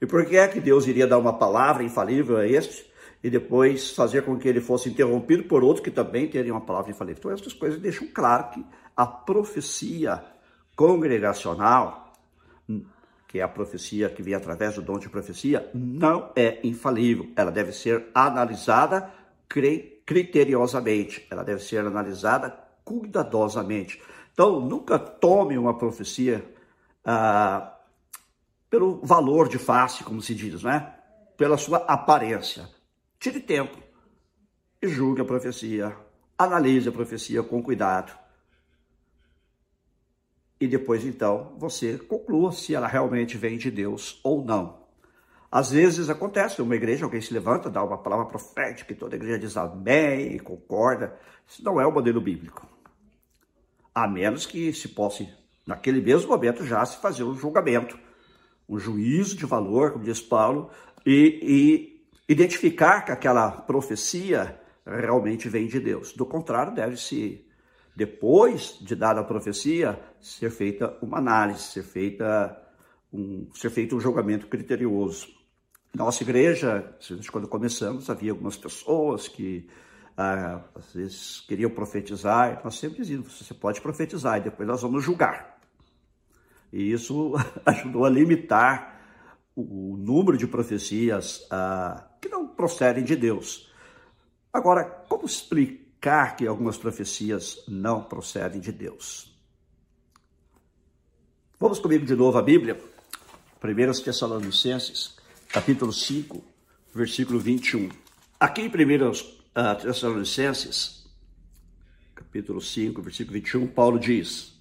E 0.00 0.06
por 0.06 0.26
que 0.26 0.36
é 0.36 0.48
que 0.48 0.60
Deus 0.60 0.86
iria 0.86 1.06
dar 1.06 1.18
uma 1.18 1.38
palavra 1.38 1.84
infalível 1.84 2.36
a 2.36 2.46
este 2.46 2.90
e 3.22 3.30
depois 3.30 3.92
fazer 3.92 4.24
com 4.24 4.36
que 4.36 4.48
ele 4.48 4.60
fosse 4.60 4.88
interrompido 4.88 5.44
por 5.44 5.62
outro 5.62 5.82
que 5.82 5.90
também 5.90 6.28
teria 6.28 6.52
uma 6.52 6.60
palavra 6.60 6.90
infalível? 6.90 7.18
Então, 7.20 7.32
essas 7.32 7.52
coisas 7.52 7.80
deixam 7.80 8.08
claro 8.08 8.50
que 8.50 8.66
a 8.96 9.06
profecia 9.06 10.22
congregacional 10.74 12.12
que 13.32 13.40
é 13.40 13.42
a 13.42 13.48
profecia 13.48 14.10
que 14.10 14.22
vem 14.22 14.34
através 14.34 14.74
do 14.74 14.82
dom 14.82 14.98
de 14.98 15.08
profecia, 15.08 15.70
não 15.72 16.30
é 16.36 16.60
infalível. 16.62 17.32
Ela 17.34 17.50
deve 17.50 17.72
ser 17.72 18.04
analisada 18.14 19.10
criteriosamente, 20.04 21.26
ela 21.30 21.42
deve 21.42 21.62
ser 21.62 21.78
analisada 21.78 22.54
cuidadosamente. 22.84 24.02
Então, 24.34 24.60
nunca 24.60 24.98
tome 24.98 25.56
uma 25.56 25.78
profecia 25.78 26.44
ah, 27.06 27.74
pelo 28.68 29.00
valor 29.02 29.48
de 29.48 29.56
face, 29.56 30.04
como 30.04 30.20
se 30.20 30.34
diz, 30.34 30.62
né? 30.62 30.92
Pela 31.34 31.56
sua 31.56 31.78
aparência. 31.78 32.68
Tire 33.18 33.40
tempo 33.40 33.78
e 34.82 34.88
julgue 34.88 35.22
a 35.22 35.24
profecia, 35.24 35.96
analise 36.36 36.86
a 36.86 36.92
profecia 36.92 37.42
com 37.42 37.62
cuidado 37.62 38.12
e 40.62 40.68
depois 40.68 41.04
então 41.04 41.56
você 41.58 41.98
conclua 41.98 42.52
se 42.52 42.72
ela 42.72 42.86
realmente 42.86 43.36
vem 43.36 43.58
de 43.58 43.68
Deus 43.68 44.20
ou 44.22 44.44
não. 44.44 44.80
Às 45.50 45.72
vezes 45.72 46.08
acontece, 46.08 46.62
uma 46.62 46.76
igreja, 46.76 47.04
alguém 47.04 47.20
se 47.20 47.34
levanta, 47.34 47.68
dá 47.68 47.82
uma 47.82 47.98
palavra 47.98 48.26
profética 48.26 48.92
e 48.92 48.96
toda 48.96 49.16
a 49.16 49.18
igreja 49.18 49.40
diz 49.40 49.56
amém, 49.56 50.38
concorda. 50.38 51.18
Isso 51.48 51.64
não 51.64 51.80
é 51.80 51.86
o 51.86 51.90
modelo 51.90 52.20
bíblico. 52.20 52.64
A 53.92 54.06
menos 54.06 54.46
que 54.46 54.72
se 54.72 54.88
possa, 54.88 55.26
naquele 55.66 56.00
mesmo 56.00 56.30
momento, 56.30 56.64
já 56.64 56.86
se 56.86 56.98
fazer 56.98 57.24
um 57.24 57.34
julgamento, 57.34 57.98
um 58.68 58.78
juízo 58.78 59.36
de 59.36 59.44
valor, 59.44 59.90
como 59.90 60.04
diz 60.04 60.20
Paulo, 60.20 60.70
e, 61.04 61.40
e 61.42 62.32
identificar 62.32 63.02
que 63.02 63.10
aquela 63.10 63.50
profecia 63.50 64.58
realmente 64.86 65.48
vem 65.48 65.66
de 65.66 65.80
Deus. 65.80 66.12
Do 66.12 66.24
contrário, 66.24 66.72
deve-se 66.72 67.44
depois 67.94 68.78
de 68.80 68.96
dada 68.96 69.20
a 69.20 69.24
profecia, 69.24 70.00
ser 70.20 70.50
feita 70.50 70.96
uma 71.02 71.18
análise, 71.18 71.60
ser, 71.60 71.82
feita 71.82 72.58
um, 73.12 73.48
ser 73.54 73.70
feito 73.70 73.94
um 73.94 74.00
julgamento 74.00 74.46
criterioso. 74.46 75.28
Nossa 75.94 76.22
igreja, 76.22 76.96
quando 77.30 77.46
começamos, 77.46 78.08
havia 78.08 78.32
algumas 78.32 78.56
pessoas 78.56 79.28
que 79.28 79.68
ah, 80.16 80.62
às 80.74 80.94
vezes 80.94 81.40
queriam 81.46 81.70
profetizar, 81.70 82.62
nós 82.64 82.76
sempre 82.78 82.98
dizíamos, 82.98 83.38
você 83.38 83.52
pode 83.52 83.80
profetizar 83.80 84.38
e 84.38 84.42
depois 84.42 84.66
nós 84.66 84.80
vamos 84.80 85.04
julgar. 85.04 85.58
E 86.72 86.92
isso 86.92 87.34
ajudou 87.66 88.06
a 88.06 88.10
limitar 88.10 89.00
o 89.54 89.98
número 89.98 90.38
de 90.38 90.46
profecias 90.46 91.46
ah, 91.50 92.08
que 92.22 92.28
não 92.30 92.48
procedem 92.48 93.04
de 93.04 93.14
Deus. 93.14 93.70
Agora, 94.50 94.84
como 94.84 95.26
explicar? 95.26 95.81
Indicar 96.02 96.34
que 96.34 96.46
algumas 96.48 96.76
profecias 96.76 97.62
não 97.68 98.02
procedem 98.02 98.60
de 98.60 98.72
Deus. 98.72 99.32
Vamos 101.60 101.78
comigo 101.78 102.04
de 102.04 102.16
novo 102.16 102.36
à 102.36 102.42
Bíblia, 102.42 102.76
1 103.62 104.02
Tessalonicenses, 104.02 105.14
capítulo 105.48 105.92
5, 105.92 106.44
versículo 106.92 107.38
21. 107.38 107.88
Aqui 108.40 108.62
em 108.62 108.66
1 108.66 109.10
uh, 109.10 109.80
Tessalonicenses, 109.80 111.08
capítulo 112.16 112.60
5, 112.60 113.00
versículo 113.00 113.34
21, 113.34 113.68
Paulo 113.68 114.00
diz, 114.00 114.60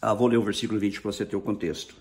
ah, 0.00 0.14
vou 0.14 0.28
ler 0.28 0.38
o 0.38 0.42
versículo 0.42 0.80
20 0.80 1.02
para 1.02 1.12
você 1.12 1.26
ter 1.26 1.36
o 1.36 1.42
contexto. 1.42 1.94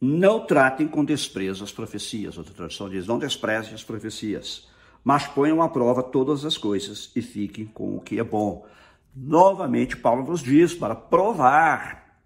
Não 0.00 0.46
tratem 0.46 0.86
com 0.86 1.04
desprezo 1.04 1.64
as 1.64 1.72
profecias. 1.72 2.38
Outra 2.38 2.52
tradução 2.52 2.88
diz: 2.88 3.06
não 3.06 3.18
desprezem 3.18 3.72
as 3.72 3.82
profecias 3.82 4.68
mas 5.06 5.24
ponham 5.24 5.62
à 5.62 5.68
prova 5.68 6.02
todas 6.02 6.44
as 6.44 6.58
coisas 6.58 7.12
e 7.14 7.22
fiquem 7.22 7.64
com 7.64 7.96
o 7.96 8.00
que 8.00 8.18
é 8.18 8.24
bom. 8.24 8.66
Novamente, 9.14 9.96
Paulo 9.96 10.28
nos 10.28 10.42
diz 10.42 10.74
para 10.74 10.96
provar, 10.96 12.18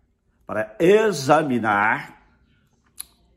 para 0.46 0.74
examinar 0.80 2.26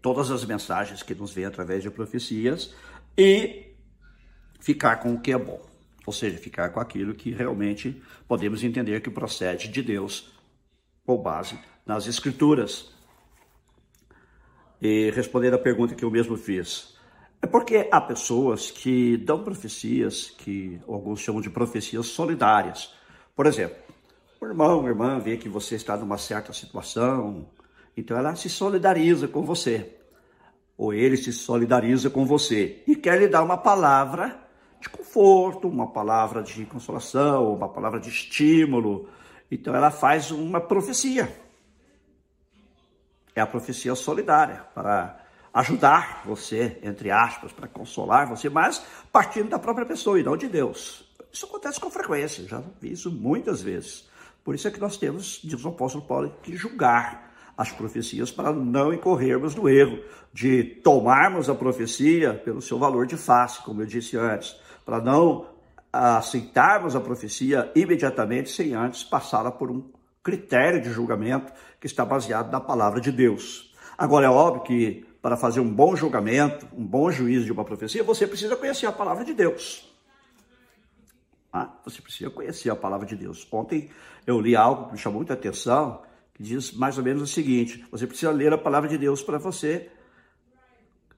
todas 0.02 0.32
as 0.32 0.46
mensagens 0.46 1.04
que 1.04 1.14
nos 1.14 1.34
vêm 1.34 1.44
através 1.44 1.84
de 1.84 1.92
profecias 1.92 2.74
e 3.18 3.66
ficar 4.62 4.96
com 5.02 5.14
o 5.14 5.20
que 5.20 5.34
é 5.34 5.38
bom. 5.38 5.62
Ou 6.06 6.14
seja, 6.14 6.38
ficar 6.38 6.70
com 6.70 6.80
aquilo 6.80 7.14
que 7.14 7.30
realmente 7.30 8.02
podemos 8.26 8.64
entender 8.64 9.02
que 9.02 9.10
procede 9.10 9.68
de 9.68 9.84
Deus 9.84 10.32
com 11.06 11.22
base 11.22 11.60
nas 11.86 12.08
Escrituras. 12.08 12.94
e 14.82 15.12
respondendo 15.12 15.56
a 15.56 15.60
pergunta 15.60 15.96
que 15.96 16.06
eu 16.06 16.12
mesmo 16.12 16.38
fiz. 16.38 16.93
É 17.44 17.46
porque 17.46 17.90
há 17.92 18.00
pessoas 18.00 18.72
que 18.72 19.18
dão 19.18 19.44
profecias 19.44 20.30
que 20.30 20.80
alguns 20.88 21.20
chamam 21.20 21.42
de 21.42 21.50
profecias 21.50 22.06
solidárias. 22.08 22.94
Por 23.36 23.46
exemplo, 23.46 23.76
o 24.40 24.46
irmão, 24.46 24.86
a 24.86 24.88
irmã 24.88 25.20
vê 25.20 25.36
que 25.36 25.50
você 25.50 25.76
está 25.76 25.98
numa 25.98 26.18
certa 26.18 26.54
situação, 26.54 27.46
então 27.98 28.18
ela 28.18 28.34
se 28.38 28.50
solidariza 28.50 29.28
com 29.28 29.44
você. 29.44 29.94
Ou 30.78 30.94
ele 30.94 31.18
se 31.18 31.34
solidariza 31.34 32.10
com 32.10 32.26
você 32.26 32.82
e 32.88 32.96
quer 32.96 33.20
lhe 33.20 33.28
dar 33.28 33.44
uma 33.44 33.58
palavra 33.58 34.40
de 34.80 34.88
conforto, 34.88 35.68
uma 35.68 35.92
palavra 35.92 36.42
de 36.42 36.66
consolação, 36.66 37.54
uma 37.54 37.68
palavra 37.68 38.00
de 38.00 38.08
estímulo. 38.08 39.10
Então 39.52 39.76
ela 39.76 39.92
faz 39.92 40.32
uma 40.32 40.62
profecia. 40.62 41.30
É 43.36 43.42
a 43.42 43.46
profecia 43.46 43.94
solidária 43.96 44.66
para 44.74 45.23
ajudar 45.54 46.24
você, 46.26 46.80
entre 46.82 47.12
aspas, 47.12 47.52
para 47.52 47.68
consolar 47.68 48.28
você, 48.28 48.50
mas 48.50 48.84
partindo 49.12 49.50
da 49.50 49.60
própria 49.60 49.86
pessoa 49.86 50.20
e 50.20 50.24
não 50.24 50.36
de 50.36 50.48
Deus. 50.48 51.08
Isso 51.32 51.46
acontece 51.46 51.80
com 51.80 51.90
frequência, 51.90 52.48
já 52.48 52.62
vi 52.82 52.92
isso 52.92 53.12
muitas 53.12 53.62
vezes. 53.62 54.10
Por 54.44 54.56
isso 54.56 54.68
é 54.68 54.72
que 54.72 54.80
nós 54.80 54.98
temos, 54.98 55.40
diz 55.44 55.64
o 55.64 55.70
apóstolo 55.70 56.06
Paulo, 56.06 56.36
que 56.42 56.56
julgar 56.56 57.32
as 57.56 57.72
profecias 57.72 58.32
para 58.32 58.52
não 58.52 58.92
incorrermos 58.92 59.56
no 59.56 59.70
erro 59.70 60.00
de 60.34 60.64
tomarmos 60.64 61.50
a 61.50 61.56
profecia 61.56 62.34
pelo 62.34 62.62
seu 62.62 62.80
valor 62.80 63.06
de 63.06 63.16
face, 63.16 63.62
como 63.62 63.82
eu 63.82 63.86
disse 63.86 64.18
antes, 64.18 64.56
para 64.84 65.00
não 65.00 65.48
aceitarmos 65.92 66.96
a 66.96 67.00
profecia 67.00 67.72
imediatamente 67.76 68.50
sem 68.50 68.74
antes 68.74 69.04
passá-la 69.04 69.52
por 69.52 69.70
um 69.70 69.84
critério 70.24 70.82
de 70.82 70.90
julgamento 70.90 71.54
que 71.80 71.86
está 71.86 72.04
baseado 72.04 72.52
na 72.52 72.60
palavra 72.60 73.00
de 73.00 73.12
Deus. 73.12 73.72
Agora 73.96 74.26
é 74.26 74.30
óbvio 74.30 74.64
que 74.64 75.12
para 75.24 75.38
fazer 75.38 75.62
um 75.62 75.74
bom 75.74 75.96
julgamento, 75.96 76.68
um 76.77 76.86
bom 76.86 77.10
juízo 77.10 77.46
de 77.46 77.51
uma 77.53 77.63
profecia, 77.63 78.03
você 78.03 78.27
precisa 78.27 78.58
conhecer 78.58 78.88
a 78.88 78.92
palavra 78.92 79.24
de 79.24 79.34
Deus. 79.34 79.89
Ah, 81.51 81.70
você 81.86 82.01
precisa 82.01 82.30
conhecer 82.30 82.70
a 82.70 82.75
palavra 82.75 83.08
de 83.08 83.15
Deus. 83.15 83.48
Ontem 83.50 83.89
eu 84.27 84.38
li 84.42 84.53
algo 84.53 84.88
que 84.88 84.92
me 84.92 84.98
chamou 84.98 85.20
muita 85.20 85.34
atenção, 85.34 86.01
que 86.34 86.44
diz 86.44 86.74
mais 86.74 86.98
ou 86.98 87.06
menos 87.06 87.22
o 87.22 87.27
seguinte: 87.27 87.86
você 87.89 88.06
precisa 88.06 88.32
ler 88.32 88.51
a 88.51 88.58
palavra 88.58 88.89
de 88.89 88.98
Deus 88.98 89.24
para 89.24 89.38
você 89.38 89.89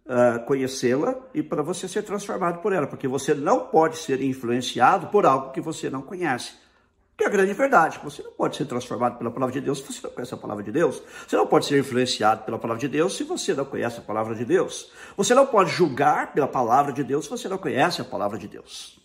uh, 0.06 0.46
conhecê-la 0.46 1.20
e 1.34 1.42
para 1.42 1.64
você 1.64 1.88
ser 1.88 2.04
transformado 2.04 2.62
por 2.62 2.74
ela, 2.74 2.86
porque 2.86 3.08
você 3.08 3.34
não 3.34 3.66
pode 3.70 3.98
ser 3.98 4.22
influenciado 4.22 5.08
por 5.08 5.26
algo 5.26 5.52
que 5.52 5.60
você 5.60 5.90
não 5.90 6.04
conhece. 6.04 6.54
Que 7.18 7.24
é 7.24 7.28
a 7.28 7.30
grande 7.30 7.54
verdade. 7.54 8.00
Você 8.04 8.22
não 8.22 8.32
pode 8.32 8.58
ser 8.58 8.66
transformado 8.66 9.18
pela 9.18 9.32
palavra 9.32 9.54
de 9.54 9.62
Deus 9.62 9.80
se 9.80 9.86
você 9.86 10.02
não 10.06 10.14
conhece 10.14 10.34
a 10.34 10.38
palavra 10.38 10.64
de 10.64 10.72
Deus. 10.72 11.02
Você 11.28 11.38
não 11.38 11.48
pode 11.48 11.66
ser 11.66 11.80
influenciado 11.80 12.44
pela 12.44 12.60
palavra 12.60 12.82
de 12.82 12.88
Deus 12.90 13.16
se 13.16 13.24
você 13.24 13.54
não 13.54 13.64
conhece 13.64 14.00
a 14.00 14.02
palavra 14.02 14.36
de 14.36 14.44
Deus. 14.44 14.92
Você 15.16 15.34
não 15.34 15.46
pode 15.46 15.72
julgar 15.72 16.34
pela 16.34 16.48
palavra 16.48 16.92
de 16.92 17.04
Deus 17.04 17.26
se 17.26 17.32
você 17.32 17.48
não 17.48 17.58
conhece 17.58 18.02
a 18.02 18.06
palavra 18.06 18.38
de 18.38 18.48
Deus. 18.48 19.00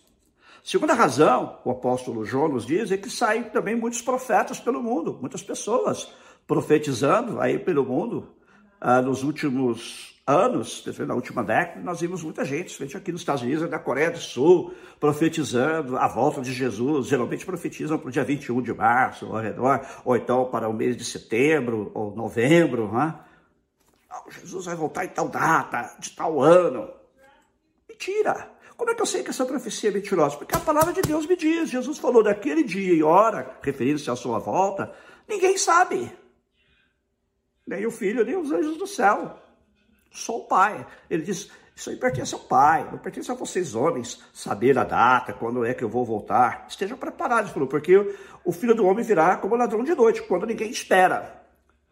Segunda 0.63 0.93
razão, 0.93 1.59
o 1.65 1.71
apóstolo 1.71 2.23
João 2.23 2.49
nos 2.49 2.65
diz, 2.65 2.91
é 2.91 2.97
que 2.97 3.09
saem 3.09 3.45
também 3.45 3.75
muitos 3.75 4.01
profetas 4.01 4.59
pelo 4.59 4.83
mundo, 4.83 5.17
muitas 5.19 5.41
pessoas 5.41 6.11
profetizando 6.45 7.39
aí 7.39 7.57
pelo 7.57 7.83
mundo. 7.83 8.35
Ah, 8.79 9.01
nos 9.01 9.23
últimos 9.23 10.10
anos, 10.31 10.85
na 10.99 11.13
última 11.13 11.43
década, 11.43 11.81
nós 11.81 11.99
vimos 11.99 12.23
muita 12.23 12.45
gente, 12.45 12.67
especialmente 12.67 12.97
aqui 12.97 13.11
nos 13.11 13.21
Estados 13.21 13.43
Unidos, 13.43 13.69
na 13.69 13.79
Coreia 13.79 14.09
do 14.09 14.17
Sul, 14.17 14.73
profetizando 14.99 15.97
a 15.97 16.07
volta 16.07 16.41
de 16.41 16.53
Jesus. 16.53 17.07
Geralmente 17.07 17.45
profetizam 17.45 17.97
para 17.97 18.07
o 18.07 18.11
dia 18.11 18.23
21 18.23 18.61
de 18.61 18.73
março, 18.73 19.25
ao 19.25 19.41
redor, 19.41 19.81
ou 20.05 20.15
então 20.15 20.45
para 20.45 20.69
o 20.69 20.73
mês 20.73 20.95
de 20.95 21.03
setembro 21.03 21.91
ou 21.93 22.15
novembro. 22.15 22.91
Né? 22.91 23.13
Jesus 24.29 24.65
vai 24.65 24.75
voltar 24.75 25.05
em 25.05 25.09
tal 25.09 25.27
data, 25.27 25.95
de 25.99 26.11
tal 26.11 26.41
ano. 26.41 26.89
Mentira! 27.89 28.49
Como 28.77 28.89
é 28.89 28.95
que 28.95 29.01
eu 29.01 29.05
sei 29.05 29.21
que 29.21 29.29
essa 29.29 29.45
profecia 29.45 29.89
é 29.89 29.93
mentirosa? 29.93 30.37
Porque 30.37 30.55
a 30.55 30.59
palavra 30.59 30.91
de 30.91 31.01
Deus 31.01 31.27
me 31.27 31.35
diz. 31.35 31.69
Jesus 31.69 31.99
falou 31.99 32.23
daquele 32.23 32.63
dia 32.63 32.93
e 32.93 33.03
hora, 33.03 33.57
referindo-se 33.61 34.09
à 34.09 34.15
sua 34.15 34.39
volta, 34.39 34.91
ninguém 35.27 35.57
sabe. 35.57 36.11
Nem 37.67 37.85
o 37.85 37.91
filho, 37.91 38.25
nem 38.25 38.35
os 38.35 38.51
anjos 38.51 38.77
do 38.77 38.87
céu. 38.87 39.40
Só 40.11 40.37
o 40.37 40.43
Pai. 40.43 40.85
Ele 41.09 41.23
diz: 41.23 41.49
Isso 41.75 41.89
aí 41.89 41.95
pertence 41.95 42.33
ao 42.33 42.41
Pai, 42.41 42.87
não 42.91 42.99
pertence 42.99 43.31
a 43.31 43.33
vocês, 43.33 43.73
homens, 43.73 44.21
saber 44.33 44.77
a 44.77 44.83
data, 44.83 45.33
quando 45.33 45.65
é 45.65 45.73
que 45.73 45.83
eu 45.83 45.89
vou 45.89 46.05
voltar. 46.05 46.65
Estejam 46.67 46.97
preparados, 46.97 47.51
falou, 47.51 47.67
porque 47.67 48.15
o 48.43 48.51
filho 48.51 48.75
do 48.75 48.85
homem 48.85 49.03
virá 49.03 49.37
como 49.37 49.55
ladrão 49.55 49.83
de 49.83 49.95
noite, 49.95 50.21
quando 50.23 50.45
ninguém 50.45 50.69
espera. 50.69 51.41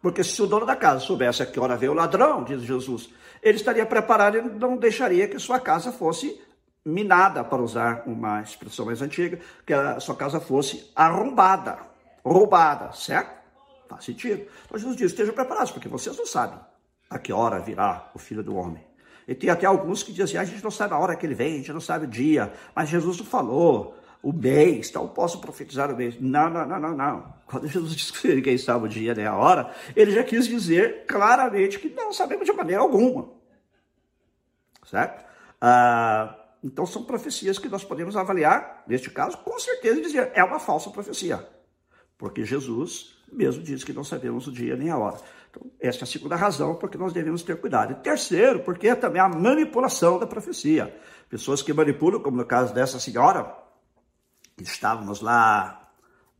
Porque 0.01 0.23
se 0.23 0.41
o 0.41 0.47
dono 0.47 0.65
da 0.65 0.75
casa 0.75 0.99
soubesse 0.99 1.41
a 1.41 1.45
que 1.45 1.59
hora 1.59 1.75
veio 1.75 1.91
o 1.93 1.95
ladrão, 1.95 2.43
diz 2.43 2.61
Jesus, 2.61 3.09
ele 3.41 3.57
estaria 3.57 3.85
preparado 3.85 4.37
e 4.37 4.41
não 4.41 4.77
deixaria 4.77 5.27
que 5.27 5.39
sua 5.39 5.59
casa 5.59 5.91
fosse 5.91 6.39
minada, 6.85 7.43
para 7.43 7.61
usar 7.61 8.03
uma 8.05 8.41
expressão 8.41 8.85
mais 8.85 9.01
antiga, 9.01 9.39
que 9.65 9.73
a 9.73 9.99
sua 9.99 10.15
casa 10.15 10.39
fosse 10.39 10.89
arrombada, 10.95 11.77
roubada, 12.23 12.93
certo? 12.93 13.37
Faz 13.89 14.05
sentido. 14.05 14.47
Então 14.65 14.77
Jesus 14.77 14.95
diz, 14.95 15.11
estejam 15.11 15.33
preparados, 15.33 15.71
porque 15.71 15.89
vocês 15.89 16.17
não 16.17 16.25
sabem 16.25 16.59
a 17.09 17.17
que 17.17 17.33
hora 17.33 17.59
virá 17.59 18.11
o 18.13 18.19
Filho 18.19 18.43
do 18.43 18.55
Homem. 18.55 18.83
E 19.27 19.35
tem 19.35 19.49
até 19.49 19.65
alguns 19.65 20.03
que 20.03 20.11
dizem, 20.11 20.37
ah, 20.37 20.41
a 20.41 20.45
gente 20.45 20.63
não 20.63 20.71
sabe 20.71 20.93
a 20.93 20.97
hora 20.97 21.15
que 21.15 21.25
ele 21.25 21.35
vem, 21.35 21.53
a 21.53 21.57
gente 21.57 21.73
não 21.73 21.81
sabe 21.81 22.05
o 22.05 22.07
dia, 22.07 22.51
mas 22.75 22.89
Jesus 22.89 23.17
não 23.19 23.25
falou 23.25 23.95
o 24.21 24.33
mês, 24.33 24.89
então 24.89 25.07
posso 25.07 25.39
profetizar 25.39 25.91
o 25.91 25.95
mês. 25.95 26.19
Não, 26.19 26.49
não, 26.49 26.65
não, 26.65 26.79
não, 26.79 26.95
não. 26.95 27.33
Quando 27.45 27.67
Jesus 27.67 27.93
disse 27.95 28.13
que 28.13 28.35
ninguém 28.35 28.57
sabe 28.57 28.85
o 28.85 28.89
dia 28.89 29.13
nem 29.13 29.25
a 29.25 29.35
hora, 29.35 29.73
ele 29.95 30.11
já 30.11 30.23
quis 30.23 30.47
dizer 30.47 31.05
claramente 31.05 31.79
que 31.79 31.89
não 31.89 32.11
sabemos 32.11 32.45
de 32.45 32.53
maneira 32.53 32.81
alguma. 32.81 33.29
Certo? 34.85 35.23
Ah, 35.61 36.35
então 36.63 36.85
são 36.85 37.03
profecias 37.03 37.57
que 37.59 37.69
nós 37.69 37.83
podemos 37.83 38.17
avaliar, 38.17 38.83
neste 38.87 39.09
caso, 39.09 39.37
com 39.37 39.57
certeza 39.59 40.01
dizer, 40.01 40.31
é 40.33 40.43
uma 40.43 40.59
falsa 40.59 40.89
profecia. 40.89 41.47
Porque 42.19 42.43
Jesus 42.43 43.17
mesmo 43.31 43.63
disse 43.63 43.85
que 43.85 43.93
não 43.93 44.03
sabemos 44.03 44.45
o 44.45 44.51
dia 44.51 44.75
nem 44.75 44.89
a 44.89 44.97
hora. 44.97 45.17
Então, 45.49 45.63
essa 45.79 45.99
é 45.99 46.03
a 46.03 46.07
segunda 46.07 46.35
razão 46.35 46.75
porque 46.75 46.97
nós 46.97 47.13
devemos 47.13 47.41
ter 47.41 47.59
cuidado. 47.59 47.93
E 47.93 47.95
terceiro, 47.95 48.59
porque 48.59 48.89
é 48.89 48.95
também 48.95 49.21
a 49.21 49.29
manipulação 49.29 50.19
da 50.19 50.27
profecia. 50.27 50.95
Pessoas 51.29 51.61
que 51.61 51.73
manipulam, 51.73 52.21
como 52.21 52.37
no 52.37 52.45
caso 52.45 52.73
dessa 52.73 52.99
senhora, 52.99 53.55
estávamos 54.59 55.21
lá 55.21 55.91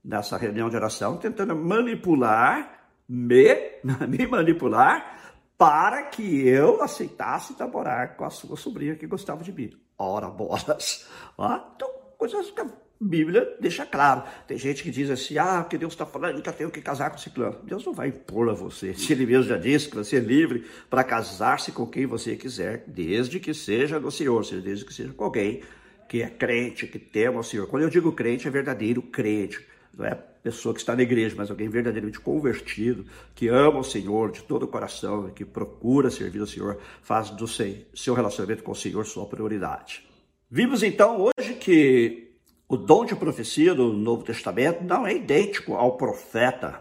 nessa 0.03 0.37
reunião 0.37 0.69
de 0.69 0.75
oração, 0.75 1.17
tentando 1.17 1.55
manipular, 1.55 2.89
me, 3.07 3.79
me 4.07 4.27
manipular, 4.27 5.17
para 5.57 6.03
que 6.03 6.47
eu 6.47 6.81
aceitasse 6.81 7.55
namorar 7.57 8.15
com 8.15 8.25
a 8.25 8.29
sua 8.29 8.57
sobrinha 8.57 8.95
que 8.95 9.07
gostava 9.07 9.43
de 9.43 9.51
mim. 9.51 9.71
Ora, 9.97 10.29
bolas. 10.29 11.07
Ah, 11.37 11.69
então, 11.75 11.89
coisas 12.17 12.51
que 12.51 12.65
Bíblia 13.01 13.55
deixa 13.59 13.85
claro. 13.85 14.23
Tem 14.47 14.57
gente 14.57 14.83
que 14.83 14.91
diz 14.91 15.09
assim, 15.09 15.37
ah, 15.37 15.65
que 15.67 15.77
Deus 15.77 15.93
está 15.93 16.05
falando 16.05 16.41
eu 16.45 16.53
tenho 16.53 16.69
que 16.69 16.81
casar 16.81 17.09
com 17.09 17.17
esse 17.17 17.29
clã. 17.29 17.55
Deus 17.63 17.85
não 17.85 17.93
vai 17.93 18.09
impor 18.09 18.49
a 18.49 18.53
você. 18.53 18.93
Se 18.93 19.11
ele 19.13 19.25
mesmo 19.25 19.45
já 19.45 19.57
disse 19.57 19.89
que 19.89 19.95
você 19.95 20.17
é 20.17 20.19
livre 20.19 20.65
para 20.89 21.03
casar-se 21.03 21.71
com 21.71 21.85
quem 21.85 22.05
você 22.05 22.35
quiser, 22.35 22.83
desde 22.87 23.39
que 23.39 23.53
seja 23.53 23.99
do 23.99 24.11
Senhor, 24.11 24.37
ou 24.37 24.43
seja, 24.43 24.61
desde 24.61 24.85
que 24.85 24.93
seja 24.93 25.13
com 25.13 25.23
alguém 25.23 25.61
que 26.09 26.21
é 26.21 26.29
crente, 26.29 26.87
que 26.87 26.99
tema 26.99 27.39
o 27.39 27.43
Senhor. 27.43 27.67
Quando 27.67 27.83
eu 27.83 27.89
digo 27.89 28.11
crente, 28.11 28.47
é 28.47 28.51
verdadeiro 28.51 29.01
crente 29.01 29.63
não 29.99 30.05
é 30.05 30.15
pessoa 30.15 30.73
que 30.73 30.79
está 30.79 30.95
na 30.95 31.03
igreja, 31.03 31.35
mas 31.37 31.49
alguém 31.49 31.67
verdadeiramente 31.67 32.19
convertido, 32.19 33.05
que 33.35 33.49
ama 33.49 33.79
o 33.79 33.83
Senhor 33.83 34.31
de 34.31 34.41
todo 34.43 34.63
o 34.63 34.67
coração, 34.67 35.29
que 35.29 35.43
procura 35.43 36.09
servir 36.09 36.39
ao 36.39 36.47
Senhor, 36.47 36.79
faz 37.01 37.29
do 37.29 37.45
seu 37.47 38.13
relacionamento 38.13 38.63
com 38.63 38.71
o 38.71 38.75
Senhor 38.75 39.05
sua 39.05 39.25
prioridade. 39.25 40.07
Vimos 40.49 40.81
então 40.81 41.29
hoje 41.37 41.53
que 41.55 42.28
o 42.69 42.77
dom 42.77 43.03
de 43.03 43.15
profecia 43.15 43.73
do 43.73 43.91
Novo 43.91 44.23
Testamento 44.23 44.83
não 44.83 45.05
é 45.05 45.15
idêntico 45.15 45.73
ao 45.73 45.97
profeta 45.97 46.79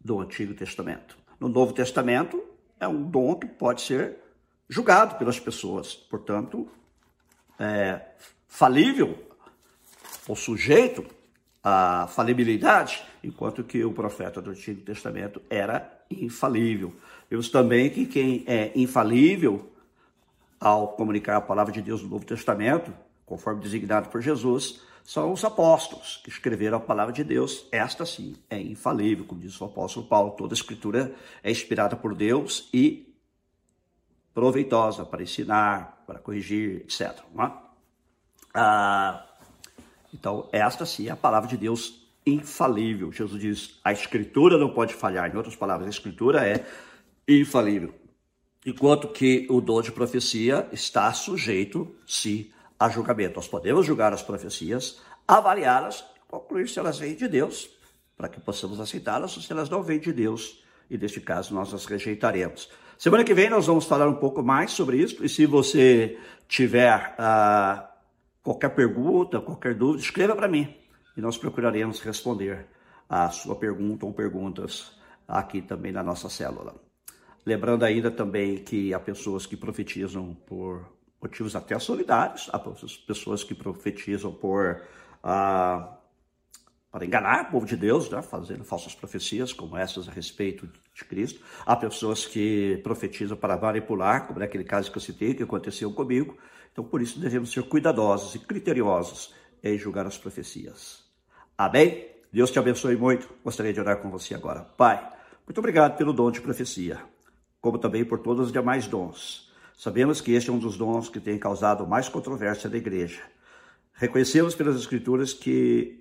do 0.00 0.18
Antigo 0.18 0.54
Testamento. 0.54 1.16
No 1.38 1.48
Novo 1.48 1.72
Testamento 1.72 2.42
é 2.80 2.88
um 2.88 3.00
dom 3.00 3.36
que 3.36 3.46
pode 3.46 3.80
ser 3.80 4.16
julgado 4.68 5.14
pelas 5.14 5.38
pessoas, 5.38 5.94
portanto, 5.94 6.68
é 7.60 8.00
falível 8.48 9.16
ou 10.26 10.34
sujeito 10.34 11.06
a 11.62 12.08
falibilidade, 12.08 13.04
enquanto 13.22 13.62
que 13.62 13.84
o 13.84 13.92
profeta 13.92 14.42
do 14.42 14.50
Antigo 14.50 14.80
Testamento 14.80 15.40
era 15.48 16.04
infalível. 16.10 16.92
Vemos 17.30 17.48
também 17.48 17.88
que 17.88 18.04
quem 18.04 18.42
é 18.48 18.72
infalível 18.74 19.70
ao 20.58 20.88
comunicar 20.88 21.36
a 21.36 21.40
palavra 21.40 21.72
de 21.72 21.80
Deus 21.80 22.02
no 22.02 22.08
Novo 22.08 22.26
Testamento, 22.26 22.92
conforme 23.24 23.62
designado 23.62 24.08
por 24.08 24.20
Jesus, 24.20 24.80
são 25.04 25.32
os 25.32 25.44
apóstolos 25.44 26.20
que 26.22 26.30
escreveram 26.30 26.78
a 26.78 26.80
palavra 26.80 27.12
de 27.12 27.24
Deus. 27.24 27.66
Esta 27.72 28.06
sim 28.06 28.36
é 28.48 28.60
infalível, 28.60 29.24
como 29.24 29.40
diz 29.40 29.60
o 29.60 29.64
apóstolo 29.64 30.06
Paulo. 30.06 30.32
Toda 30.32 30.54
a 30.54 30.56
escritura 30.56 31.14
é 31.42 31.50
inspirada 31.50 31.96
por 31.96 32.14
Deus 32.14 32.68
e 32.72 33.12
proveitosa 34.32 35.04
para 35.04 35.22
ensinar, 35.22 36.04
para 36.06 36.18
corrigir, 36.18 36.82
etc. 36.82 37.18
É? 37.38 37.50
Ah, 38.54 39.26
então, 40.12 40.48
esta 40.52 40.86
sim 40.86 41.08
é 41.08 41.10
a 41.10 41.16
palavra 41.16 41.48
de 41.48 41.56
Deus 41.56 42.06
infalível. 42.24 43.10
Jesus 43.10 43.40
diz: 43.40 43.80
a 43.82 43.92
escritura 43.92 44.56
não 44.56 44.70
pode 44.70 44.94
falhar. 44.94 45.30
Em 45.30 45.36
outras 45.36 45.56
palavras, 45.56 45.86
a 45.86 45.90
escritura 45.90 46.46
é 46.46 46.64
infalível. 47.26 47.94
Enquanto 48.64 49.08
que 49.08 49.46
o 49.50 49.60
dom 49.60 49.82
de 49.82 49.90
profecia 49.90 50.68
está 50.70 51.12
sujeito, 51.12 51.92
sim, 52.06 52.50
a 52.82 52.88
julgamento. 52.88 53.36
Nós 53.36 53.46
podemos 53.46 53.86
julgar 53.86 54.12
as 54.12 54.22
profecias, 54.22 55.00
avaliá-las, 55.26 56.04
concluir 56.26 56.68
se 56.68 56.78
elas 56.78 56.98
vêm 56.98 57.14
de 57.14 57.28
Deus, 57.28 57.70
para 58.16 58.28
que 58.28 58.40
possamos 58.40 58.80
aceitá-las, 58.80 59.36
ou 59.36 59.42
se 59.42 59.52
elas 59.52 59.70
não 59.70 59.82
vêm 59.82 60.00
de 60.00 60.12
Deus, 60.12 60.64
e 60.90 60.98
neste 60.98 61.20
caso 61.20 61.54
nós 61.54 61.72
as 61.72 61.86
rejeitaremos. 61.86 62.68
Semana 62.98 63.22
que 63.22 63.34
vem 63.34 63.48
nós 63.48 63.66
vamos 63.66 63.84
falar 63.84 64.08
um 64.08 64.16
pouco 64.16 64.42
mais 64.42 64.72
sobre 64.72 64.96
isso, 64.96 65.24
e 65.24 65.28
se 65.28 65.46
você 65.46 66.18
tiver 66.48 67.14
ah, 67.18 67.88
qualquer 68.42 68.70
pergunta, 68.70 69.40
qualquer 69.40 69.74
dúvida, 69.74 70.02
escreva 70.02 70.34
para 70.34 70.48
mim, 70.48 70.74
e 71.16 71.20
nós 71.20 71.38
procuraremos 71.38 72.00
responder 72.00 72.66
a 73.08 73.30
sua 73.30 73.54
pergunta 73.54 74.06
ou 74.06 74.12
perguntas 74.12 74.92
aqui 75.28 75.62
também 75.62 75.92
na 75.92 76.02
nossa 76.02 76.28
célula. 76.28 76.74
Lembrando 77.46 77.84
ainda 77.84 78.10
também 78.10 78.58
que 78.58 78.92
há 78.92 78.98
pessoas 78.98 79.46
que 79.46 79.56
profetizam 79.56 80.34
por 80.46 80.84
motivos 81.22 81.54
até 81.54 81.78
solidários, 81.78 82.50
há 82.52 82.58
pessoas 82.58 83.44
que 83.44 83.54
profetizam 83.54 84.32
por 84.32 84.82
ah, 85.22 85.96
para 86.90 87.06
enganar 87.06 87.48
o 87.48 87.50
povo 87.52 87.64
de 87.64 87.76
Deus, 87.76 88.10
né, 88.10 88.20
fazendo 88.20 88.64
falsas 88.64 88.94
profecias 88.94 89.52
como 89.52 89.78
essas 89.78 90.08
a 90.08 90.12
respeito 90.12 90.68
de 90.94 91.04
Cristo. 91.04 91.40
Há 91.64 91.74
pessoas 91.74 92.26
que 92.26 92.80
profetizam 92.82 93.36
para 93.36 93.56
manipular, 93.56 94.26
como 94.26 94.40
naquele 94.40 94.64
caso 94.64 94.90
que 94.90 94.98
eu 94.98 95.02
citei, 95.02 95.32
que 95.32 95.42
aconteceu 95.42 95.90
comigo. 95.92 96.36
Então, 96.70 96.84
por 96.84 97.00
isso, 97.00 97.18
devemos 97.18 97.50
ser 97.50 97.62
cuidadosos 97.62 98.34
e 98.34 98.38
criteriosos 98.40 99.34
em 99.62 99.78
julgar 99.78 100.06
as 100.06 100.18
profecias. 100.18 101.02
Amém? 101.56 102.08
Deus 102.30 102.50
te 102.50 102.58
abençoe 102.58 102.96
muito. 102.96 103.26
Gostaria 103.42 103.72
de 103.72 103.80
orar 103.80 104.02
com 104.02 104.10
você 104.10 104.34
agora. 104.34 104.60
Pai, 104.60 105.10
muito 105.46 105.58
obrigado 105.58 105.96
pelo 105.96 106.12
dom 106.12 106.30
de 106.30 106.42
profecia 106.42 107.00
como 107.62 107.78
também 107.78 108.04
por 108.04 108.18
todos 108.18 108.46
os 108.46 108.52
demais 108.52 108.88
dons. 108.88 109.51
Sabemos 109.76 110.20
que 110.20 110.32
este 110.32 110.50
é 110.50 110.52
um 110.52 110.58
dos 110.58 110.76
dons 110.76 111.08
que 111.08 111.20
tem 111.20 111.38
causado 111.38 111.86
mais 111.86 112.08
controvérsia 112.08 112.68
da 112.68 112.76
igreja. 112.76 113.22
Reconhecemos 113.92 114.54
pelas 114.54 114.76
Escrituras 114.76 115.32
que 115.32 116.00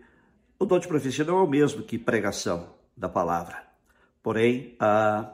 o 0.60 0.66
dom 0.66 0.80
de 0.80 0.88
profecia 0.88 1.26
não 1.26 1.40
é 1.40 1.42
o 1.42 1.48
mesmo 1.48 1.84
que 1.84 1.98
pregação 1.98 2.76
da 2.96 3.10
palavra. 3.10 3.64
Porém, 4.22 4.76
há, 4.80 5.34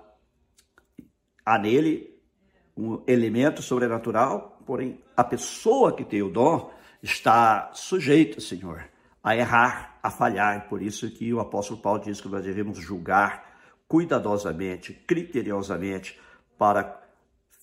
há 1.46 1.60
nele 1.60 2.18
um 2.76 3.02
elemento 3.08 3.62
sobrenatural, 3.62 4.62
porém, 4.66 5.04
a 5.16 5.24
pessoa 5.24 5.96
que 5.96 6.06
tem 6.06 6.22
o 6.22 6.30
dom 6.30 6.72
está 7.02 7.72
sujeita, 7.74 8.40
Senhor, 8.40 8.88
a 9.24 9.36
errar, 9.36 10.00
a 10.02 10.10
falhar. 10.10 10.70
Por 10.70 10.82
isso 10.82 11.10
que 11.12 11.34
o 11.34 11.40
apóstolo 11.40 11.82
Paulo 11.82 12.02
diz 12.04 12.22
que 12.22 12.30
nós 12.30 12.44
devemos 12.44 12.78
julgar 12.78 13.58
cuidadosamente, 13.88 14.94
criteriosamente, 14.94 16.20
para 16.58 17.07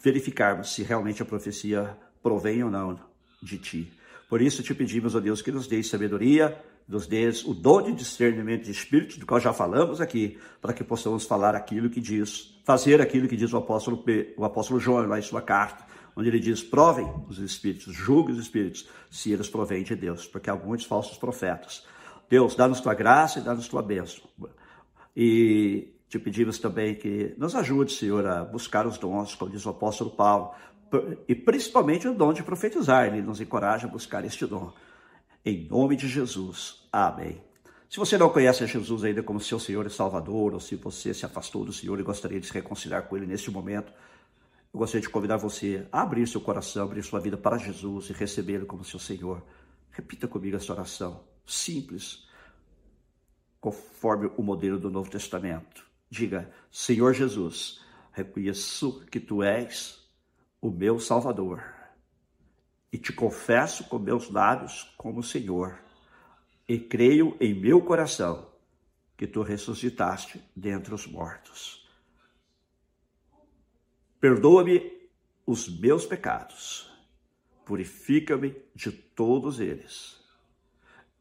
verificarmos 0.04 0.74
se 0.74 0.82
realmente 0.82 1.22
a 1.22 1.24
profecia 1.24 1.96
provém 2.22 2.62
ou 2.62 2.70
não 2.70 3.00
de 3.42 3.56
ti. 3.56 3.92
Por 4.28 4.42
isso 4.42 4.62
te 4.62 4.74
pedimos, 4.74 5.14
ó 5.14 5.20
Deus, 5.20 5.40
que 5.40 5.50
nos 5.50 5.66
dê 5.66 5.82
sabedoria, 5.82 6.62
nos 6.86 7.06
dê 7.06 7.30
o 7.46 7.54
dom 7.54 7.80
de 7.80 7.92
discernimento 7.92 8.64
de 8.64 8.70
espírito, 8.70 9.18
do 9.18 9.24
qual 9.24 9.40
já 9.40 9.52
falamos 9.52 10.02
aqui, 10.02 10.38
para 10.60 10.74
que 10.74 10.84
possamos 10.84 11.24
falar 11.24 11.54
aquilo 11.54 11.88
que 11.88 12.00
diz, 12.00 12.54
fazer 12.64 13.00
aquilo 13.00 13.26
que 13.26 13.36
diz 13.36 13.50
o 13.54 13.56
apóstolo, 13.56 14.04
o 14.36 14.44
apóstolo 14.44 14.78
João 14.78 15.06
lá 15.06 15.18
em 15.18 15.22
sua 15.22 15.40
carta, 15.40 15.86
onde 16.14 16.28
ele 16.28 16.38
diz: 16.38 16.62
provem 16.62 17.10
os 17.26 17.38
espíritos, 17.38 17.94
julguem 17.94 18.34
os 18.34 18.42
espíritos, 18.42 18.86
se 19.10 19.32
eles 19.32 19.48
provêm 19.48 19.82
de 19.82 19.96
Deus, 19.96 20.26
porque 20.26 20.50
há 20.50 20.54
muitos 20.54 20.84
falsos 20.84 21.16
profetas. 21.16 21.86
Deus, 22.28 22.54
dá-nos 22.54 22.80
tua 22.80 22.94
graça 22.94 23.38
e 23.38 23.42
dá-nos 23.42 23.68
tua 23.68 23.82
bênção. 23.82 24.22
E 25.16 25.93
te 26.14 26.18
pedimos 26.20 26.60
também 26.60 26.94
que 26.94 27.34
nos 27.36 27.56
ajude, 27.56 27.92
Senhor, 27.92 28.24
a 28.24 28.44
buscar 28.44 28.86
os 28.86 28.96
dons, 28.98 29.34
como 29.34 29.50
diz 29.50 29.66
o 29.66 29.70
apóstolo 29.70 30.10
Paulo, 30.10 30.52
e 31.26 31.34
principalmente 31.34 32.06
o 32.06 32.14
dom 32.14 32.32
de 32.32 32.40
profetizar. 32.44 33.06
Ele 33.06 33.20
nos 33.20 33.40
encoraja 33.40 33.88
a 33.88 33.90
buscar 33.90 34.24
este 34.24 34.46
dom. 34.46 34.72
Em 35.44 35.66
nome 35.68 35.96
de 35.96 36.06
Jesus. 36.06 36.86
Amém. 36.92 37.42
Se 37.90 37.98
você 37.98 38.16
não 38.16 38.28
conhece 38.28 38.64
Jesus 38.64 39.02
ainda 39.02 39.24
como 39.24 39.40
seu 39.40 39.58
Senhor 39.58 39.84
e 39.86 39.90
Salvador, 39.90 40.54
ou 40.54 40.60
se 40.60 40.76
você 40.76 41.12
se 41.12 41.26
afastou 41.26 41.64
do 41.64 41.72
Senhor 41.72 41.98
e 41.98 42.04
gostaria 42.04 42.38
de 42.38 42.46
se 42.46 42.52
reconciliar 42.52 43.08
com 43.08 43.16
Ele 43.16 43.26
neste 43.26 43.50
momento, 43.50 43.92
eu 44.72 44.78
gostaria 44.78 45.02
de 45.02 45.10
convidar 45.10 45.36
você 45.38 45.84
a 45.90 46.02
abrir 46.02 46.28
seu 46.28 46.40
coração, 46.40 46.84
abrir 46.84 47.02
sua 47.02 47.18
vida 47.18 47.36
para 47.36 47.58
Jesus 47.58 48.10
e 48.10 48.12
recebê-lo 48.12 48.66
como 48.66 48.84
seu 48.84 49.00
Senhor. 49.00 49.42
Repita 49.90 50.28
comigo 50.28 50.56
essa 50.56 50.72
oração, 50.72 51.24
simples, 51.44 52.24
conforme 53.60 54.30
o 54.36 54.42
modelo 54.44 54.78
do 54.78 54.90
Novo 54.90 55.10
Testamento. 55.10 55.93
Diga, 56.14 56.48
Senhor 56.70 57.12
Jesus, 57.12 57.84
reconheço 58.12 59.04
que 59.06 59.18
tu 59.18 59.42
és 59.42 60.08
o 60.60 60.70
meu 60.70 61.00
Salvador 61.00 61.74
e 62.92 62.96
te 62.96 63.12
confesso 63.12 63.82
com 63.88 63.98
meus 63.98 64.30
lábios 64.30 64.94
como 64.96 65.24
Senhor 65.24 65.76
e 66.68 66.78
creio 66.78 67.36
em 67.40 67.52
meu 67.52 67.82
coração 67.82 68.48
que 69.16 69.26
tu 69.26 69.42
ressuscitaste 69.42 70.40
dentre 70.54 70.94
os 70.94 71.04
mortos. 71.04 71.84
Perdoa-me 74.20 75.08
os 75.44 75.68
meus 75.80 76.06
pecados, 76.06 76.96
purifica-me 77.64 78.54
de 78.72 78.92
todos 78.92 79.58
eles 79.58 80.24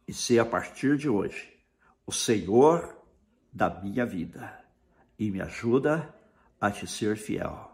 e 0.07 0.13
se 0.13 0.37
a 0.37 0.45
partir 0.45 0.97
de 0.97 1.09
hoje 1.09 1.51
o 2.05 2.11
Senhor 2.11 2.95
da 3.51 3.81
minha 3.81 4.05
vida 4.05 4.62
e 5.23 5.31
me 5.31 5.41
ajuda 5.41 6.13
a 6.59 6.69
te 6.69 6.85
ser 6.85 7.15
fiel 7.15 7.71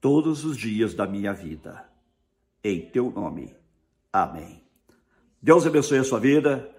todos 0.00 0.44
os 0.46 0.56
dias 0.56 0.94
da 0.94 1.06
minha 1.06 1.32
vida. 1.32 1.86
Em 2.64 2.90
teu 2.90 3.10
nome. 3.10 3.54
Amém. 4.10 4.64
Deus 5.42 5.66
abençoe 5.66 5.98
a 5.98 6.04
sua 6.04 6.18
vida. 6.18 6.74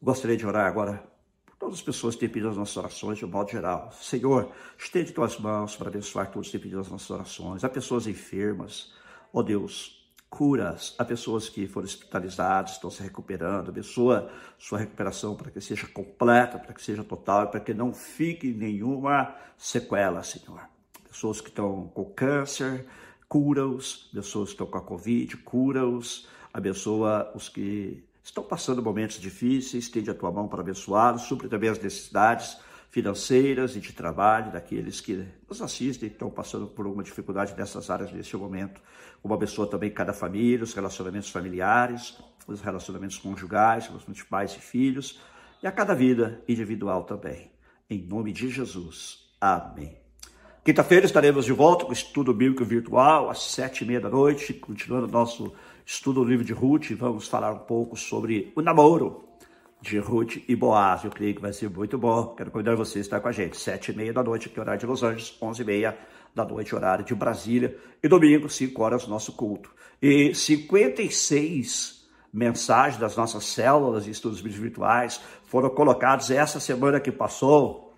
Gostaria 0.00 0.36
de 0.36 0.46
orar 0.46 0.66
agora 0.66 1.06
por 1.44 1.56
todas 1.56 1.74
as 1.76 1.82
pessoas 1.82 2.14
que 2.14 2.20
têm 2.20 2.28
pedido 2.30 2.48
as 2.48 2.56
nossas 2.56 2.76
orações 2.76 3.18
de 3.18 3.26
um 3.26 3.28
modo 3.28 3.50
geral. 3.50 3.92
Senhor, 3.92 4.50
estende 4.78 5.12
tuas 5.12 5.38
mãos 5.38 5.76
para 5.76 5.88
abençoar 5.88 6.30
todos 6.30 6.48
que 6.48 6.52
têm 6.52 6.62
pedido 6.62 6.80
as 6.80 6.88
nossas 6.88 7.10
orações. 7.10 7.64
Há 7.64 7.68
pessoas 7.68 8.06
enfermas. 8.06 8.94
Ó 9.30 9.40
oh 9.40 9.42
Deus, 9.42 10.03
curas 10.28 10.94
a 10.98 11.04
pessoas 11.04 11.48
que 11.48 11.66
foram 11.66 11.86
hospitalizadas, 11.86 12.72
estão 12.72 12.90
se 12.90 13.02
recuperando, 13.02 13.68
abençoa 13.68 14.30
sua 14.58 14.78
recuperação 14.78 15.36
para 15.36 15.50
que 15.50 15.60
seja 15.60 15.86
completa, 15.86 16.58
para 16.58 16.74
que 16.74 16.82
seja 16.82 17.04
total, 17.04 17.48
para 17.48 17.60
que 17.60 17.72
não 17.72 17.92
fique 17.92 18.52
nenhuma 18.52 19.34
sequela, 19.56 20.22
Senhor. 20.22 20.60
Pessoas 21.08 21.40
que 21.40 21.48
estão 21.48 21.88
com 21.94 22.04
câncer, 22.06 22.86
cura-os, 23.28 24.10
pessoas 24.12 24.48
que 24.48 24.54
estão 24.54 24.66
com 24.66 24.78
a 24.78 24.82
Covid, 24.82 25.36
cura-os, 25.38 26.28
abençoa 26.52 27.30
os 27.34 27.48
que 27.48 28.04
estão 28.22 28.42
passando 28.42 28.82
momentos 28.82 29.20
difíceis, 29.20 29.84
estende 29.84 30.10
a 30.10 30.14
tua 30.14 30.32
mão 30.32 30.48
para 30.48 30.60
abençoá-los, 30.60 31.22
supre 31.22 31.48
também 31.48 31.70
as 31.70 31.78
necessidades 31.78 32.58
financeiras 32.94 33.74
e 33.74 33.80
de 33.80 33.92
trabalho 33.92 34.52
daqueles 34.52 35.00
que 35.00 35.26
nos 35.48 35.60
assistem 35.60 36.08
estão 36.08 36.30
passando 36.30 36.68
por 36.68 36.86
alguma 36.86 37.02
dificuldade 37.02 37.52
nessas 37.58 37.90
áreas 37.90 38.12
nesse 38.12 38.36
momento. 38.36 38.80
Uma 39.20 39.36
pessoa 39.36 39.66
também 39.66 39.90
cada 39.90 40.12
família, 40.12 40.62
os 40.62 40.72
relacionamentos 40.72 41.28
familiares, 41.28 42.16
os 42.46 42.60
relacionamentos 42.60 43.18
conjugais, 43.18 43.86
relacionamentos 43.86 44.22
de 44.22 44.24
pais 44.26 44.54
e 44.54 44.60
filhos, 44.60 45.20
e 45.60 45.66
a 45.66 45.72
cada 45.72 45.92
vida 45.92 46.40
individual 46.46 47.02
também. 47.02 47.50
Em 47.90 47.98
nome 48.00 48.32
de 48.32 48.48
Jesus. 48.48 49.28
Amém. 49.40 49.98
Quinta-feira 50.64 51.04
estaremos 51.04 51.46
de 51.46 51.52
volta 51.52 51.84
com 51.84 51.90
o 51.90 51.92
estudo 51.92 52.32
bíblico 52.32 52.64
virtual, 52.64 53.28
às 53.28 53.42
sete 53.42 53.82
e 53.82 53.86
meia 53.88 54.00
da 54.00 54.08
noite, 54.08 54.54
continuando 54.54 55.08
nosso 55.08 55.52
estudo 55.84 56.22
do 56.22 56.30
livro 56.30 56.44
de 56.44 56.52
Ruth. 56.52 56.92
Vamos 56.92 57.26
falar 57.26 57.52
um 57.52 57.66
pouco 57.66 57.96
sobre 57.96 58.52
o 58.54 58.62
namoro 58.62 59.33
de 59.84 59.98
Ruth 59.98 60.42
e 60.48 60.56
Boaz. 60.56 61.04
Eu 61.04 61.10
creio 61.10 61.34
que 61.34 61.42
vai 61.42 61.52
ser 61.52 61.68
muito 61.68 61.98
bom. 61.98 62.34
Quero 62.34 62.50
convidar 62.50 62.74
você 62.74 62.98
a 62.98 63.00
estar 63.02 63.20
com 63.20 63.28
a 63.28 63.32
gente. 63.32 63.56
Sete 63.58 63.92
e 63.92 63.94
meia 63.94 64.14
da 64.14 64.22
noite, 64.22 64.48
aqui 64.48 64.58
horário 64.58 64.80
de 64.80 64.86
Los 64.86 65.02
Angeles, 65.02 65.36
onze 65.42 65.62
e 65.62 65.64
meia 65.64 65.96
da 66.34 66.42
noite, 66.42 66.74
horário 66.74 67.04
de 67.04 67.14
Brasília. 67.14 67.78
E 68.02 68.08
domingo, 68.08 68.48
cinco 68.48 68.82
horas, 68.82 69.06
nosso 69.06 69.32
culto. 69.32 69.70
E 70.00 70.34
56 70.34 72.02
mensagens 72.32 72.98
das 72.98 73.14
nossas 73.14 73.44
células 73.44 74.06
e 74.06 74.10
estudos 74.10 74.40
virtuais 74.40 75.20
foram 75.44 75.68
colocados 75.68 76.30
essa 76.30 76.58
semana 76.58 76.98
que 76.98 77.12
passou 77.12 77.94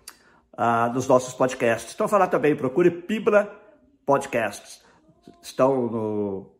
uh, 0.53 0.93
nos 0.93 1.07
nossos 1.07 1.33
podcasts. 1.33 1.93
Então, 1.95 2.07
falar 2.07 2.27
também, 2.27 2.53
procure 2.53 2.91
Pibla 2.91 3.49
Podcasts. 4.05 4.83
Estão 5.41 5.87
no 5.87 6.56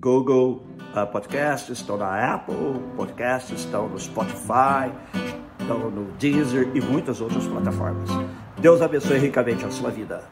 Google 0.00 0.62
uh, 0.94 1.06
Podcasts, 1.10 1.78
estão 1.78 1.96
na 1.96 2.34
Apple 2.34 2.54
Podcasts, 2.96 3.60
estão 3.60 3.88
no 3.88 3.98
Spotify, 3.98 4.92
estão 5.58 5.90
no 5.90 6.12
Deezer 6.18 6.70
e 6.74 6.80
muitas 6.80 7.20
outras 7.20 7.46
plataformas. 7.46 8.10
Deus 8.58 8.82
abençoe 8.82 9.18
ricamente 9.18 9.64
a 9.64 9.70
sua 9.70 9.90
vida. 9.90 10.22